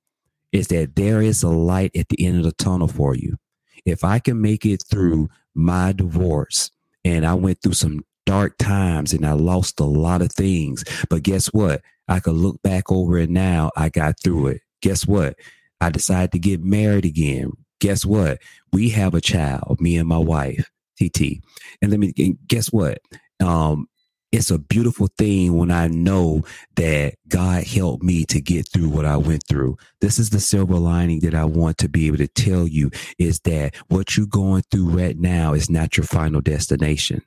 is 0.52 0.68
that 0.68 0.96
there 0.96 1.22
is 1.22 1.42
a 1.42 1.48
light 1.48 1.96
at 1.96 2.08
the 2.08 2.24
end 2.24 2.38
of 2.38 2.44
the 2.44 2.52
tunnel 2.52 2.88
for 2.88 3.14
you 3.14 3.38
if 3.84 4.04
I 4.04 4.18
can 4.18 4.40
make 4.40 4.64
it 4.64 4.82
through 4.88 5.28
my 5.54 5.92
divorce 5.92 6.70
and 7.04 7.26
I 7.26 7.34
went 7.34 7.62
through 7.62 7.74
some 7.74 8.04
dark 8.26 8.56
times 8.58 9.12
and 9.12 9.26
I 9.26 9.32
lost 9.32 9.80
a 9.80 9.84
lot 9.84 10.22
of 10.22 10.32
things, 10.32 10.84
but 11.10 11.22
guess 11.22 11.46
what? 11.46 11.82
I 12.08 12.20
could 12.20 12.34
look 12.34 12.62
back 12.62 12.90
over 12.90 13.18
it 13.18 13.30
now. 13.30 13.70
I 13.76 13.88
got 13.88 14.20
through 14.22 14.48
it. 14.48 14.60
Guess 14.80 15.06
what? 15.06 15.36
I 15.82 15.90
decided 15.90 16.30
to 16.32 16.38
get 16.38 16.62
married 16.62 17.04
again. 17.04 17.52
Guess 17.80 18.06
what? 18.06 18.38
We 18.72 18.90
have 18.90 19.14
a 19.14 19.20
child, 19.20 19.80
me 19.80 19.96
and 19.96 20.08
my 20.08 20.18
wife, 20.18 20.70
TT. 20.96 21.42
And 21.80 21.90
let 21.90 21.98
me 21.98 22.12
guess 22.46 22.68
what? 22.68 22.98
Um, 23.40 23.88
it's 24.30 24.52
a 24.52 24.58
beautiful 24.60 25.08
thing 25.18 25.58
when 25.58 25.72
I 25.72 25.88
know 25.88 26.42
that 26.76 27.14
God 27.28 27.64
helped 27.64 28.04
me 28.04 28.24
to 28.26 28.40
get 28.40 28.68
through 28.68 28.90
what 28.90 29.04
I 29.04 29.16
went 29.16 29.42
through. 29.48 29.76
This 30.00 30.20
is 30.20 30.30
the 30.30 30.38
silver 30.38 30.76
lining 30.78 31.18
that 31.20 31.34
I 31.34 31.44
want 31.44 31.78
to 31.78 31.88
be 31.88 32.06
able 32.06 32.18
to 32.18 32.28
tell 32.28 32.68
you 32.68 32.92
is 33.18 33.40
that 33.40 33.74
what 33.88 34.16
you're 34.16 34.26
going 34.26 34.62
through 34.70 34.88
right 34.88 35.18
now 35.18 35.52
is 35.52 35.68
not 35.68 35.96
your 35.96 36.04
final 36.04 36.40
destination. 36.40 37.22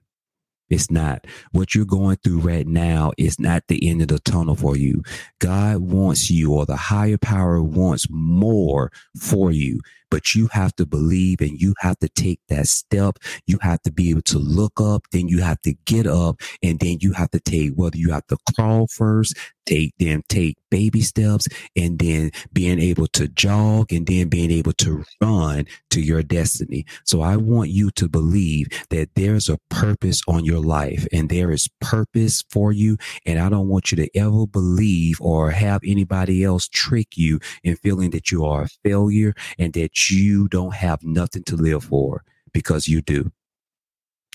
It's 0.70 0.90
not. 0.90 1.26
What 1.52 1.76
you're 1.76 1.86
going 1.86 2.18
through 2.18 2.40
right 2.40 2.68
now 2.68 3.12
is 3.18 3.40
not 3.40 3.64
the 3.68 3.88
end 3.88 4.02
of 4.02 4.08
the 4.08 4.20
tunnel 4.20 4.56
for 4.56 4.76
you. 4.76 5.04
God 5.40 5.78
wants 5.78 6.30
you, 6.32 6.54
or 6.54 6.66
the 6.66 6.76
higher 6.76 7.18
power 7.18 7.62
wants 7.62 8.08
more 8.10 8.92
for 9.20 9.52
you 9.52 9.80
but 10.10 10.36
you 10.36 10.48
have 10.52 10.76
to 10.76 10.86
believe 10.86 11.42
and 11.42 11.60
you 11.60 11.74
have 11.80 11.98
to 12.00 12.10
take 12.10 12.40
that 12.50 12.68
step. 12.68 13.18
You 13.48 13.58
have 13.62 13.82
to 13.84 13.92
be 13.92 14.10
able 14.10 14.22
to 14.24 14.40
look 14.40 14.80
up, 14.80 15.04
then 15.12 15.28
you 15.28 15.42
have 15.42 15.62
to 15.62 15.74
get 15.86 16.08
up, 16.08 16.42
and 16.64 16.80
then 16.80 16.98
you 17.02 17.14
have 17.14 17.32
to 17.32 17.40
take 17.40 17.74
whether 17.76 17.98
you 17.98 18.12
have 18.12 18.28
to 18.28 18.38
crawl 18.56 18.88
first, 18.88 19.36
take 19.66 19.94
then 20.00 20.22
take 20.30 20.58
baby 20.70 21.02
steps, 21.02 21.48
and 21.76 22.00
then 22.00 22.32
being 22.54 22.80
able 22.80 23.08
to 23.08 23.28
jog 23.28 23.92
and 23.92 24.08
then 24.08 24.28
being 24.28 24.52
able 24.52 24.74
to 24.74 25.04
run 25.22 25.66
to 25.90 26.02
your 26.02 26.22
destiny. 26.22 26.86
So 27.06 27.22
I 27.22 27.38
want 27.38 27.70
you 27.70 27.92
to 27.92 28.08
believe 28.08 28.68
that 28.90 29.10
there's 29.16 29.50
a 29.50 29.60
purpose 29.70 30.22
on 30.28 30.46
your 30.46 30.60
life 30.60 31.08
and 31.12 31.30
there 31.30 31.52
is 31.52 31.70
purpose 31.80 32.44
for 32.50 32.72
you. 32.72 32.98
And 33.26 33.40
I 33.40 33.50
don't 33.50 33.70
want 33.70 33.92
you 33.92 33.96
to 33.98 34.18
ever 34.18 34.46
believe 34.46 35.22
or 35.22 35.52
have 35.52 35.82
anybody 35.86 36.44
else 36.44 36.68
trick 36.68 37.16
you 37.16 37.40
in 37.64 37.76
feeling 37.78 38.12
that 38.12 38.32
you 38.32 38.46
are 38.46 38.64
a 38.64 38.70
failure 38.84 39.34
and 39.58 39.74
you 40.10 40.48
don't 40.50 40.74
have 40.74 41.04
nothing 41.04 41.44
to 41.44 41.56
live 41.56 41.86
for 41.86 42.24
because 42.54 42.88
you 42.88 43.02
do. 43.02 43.32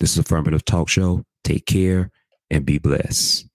This 0.01 0.13
is 0.13 0.19
Affirmative 0.19 0.65
Talk 0.65 0.89
Show. 0.89 1.25
Take 1.45 1.67
care 1.67 2.11
and 2.51 2.65
be 2.65 2.79
blessed. 2.79 3.50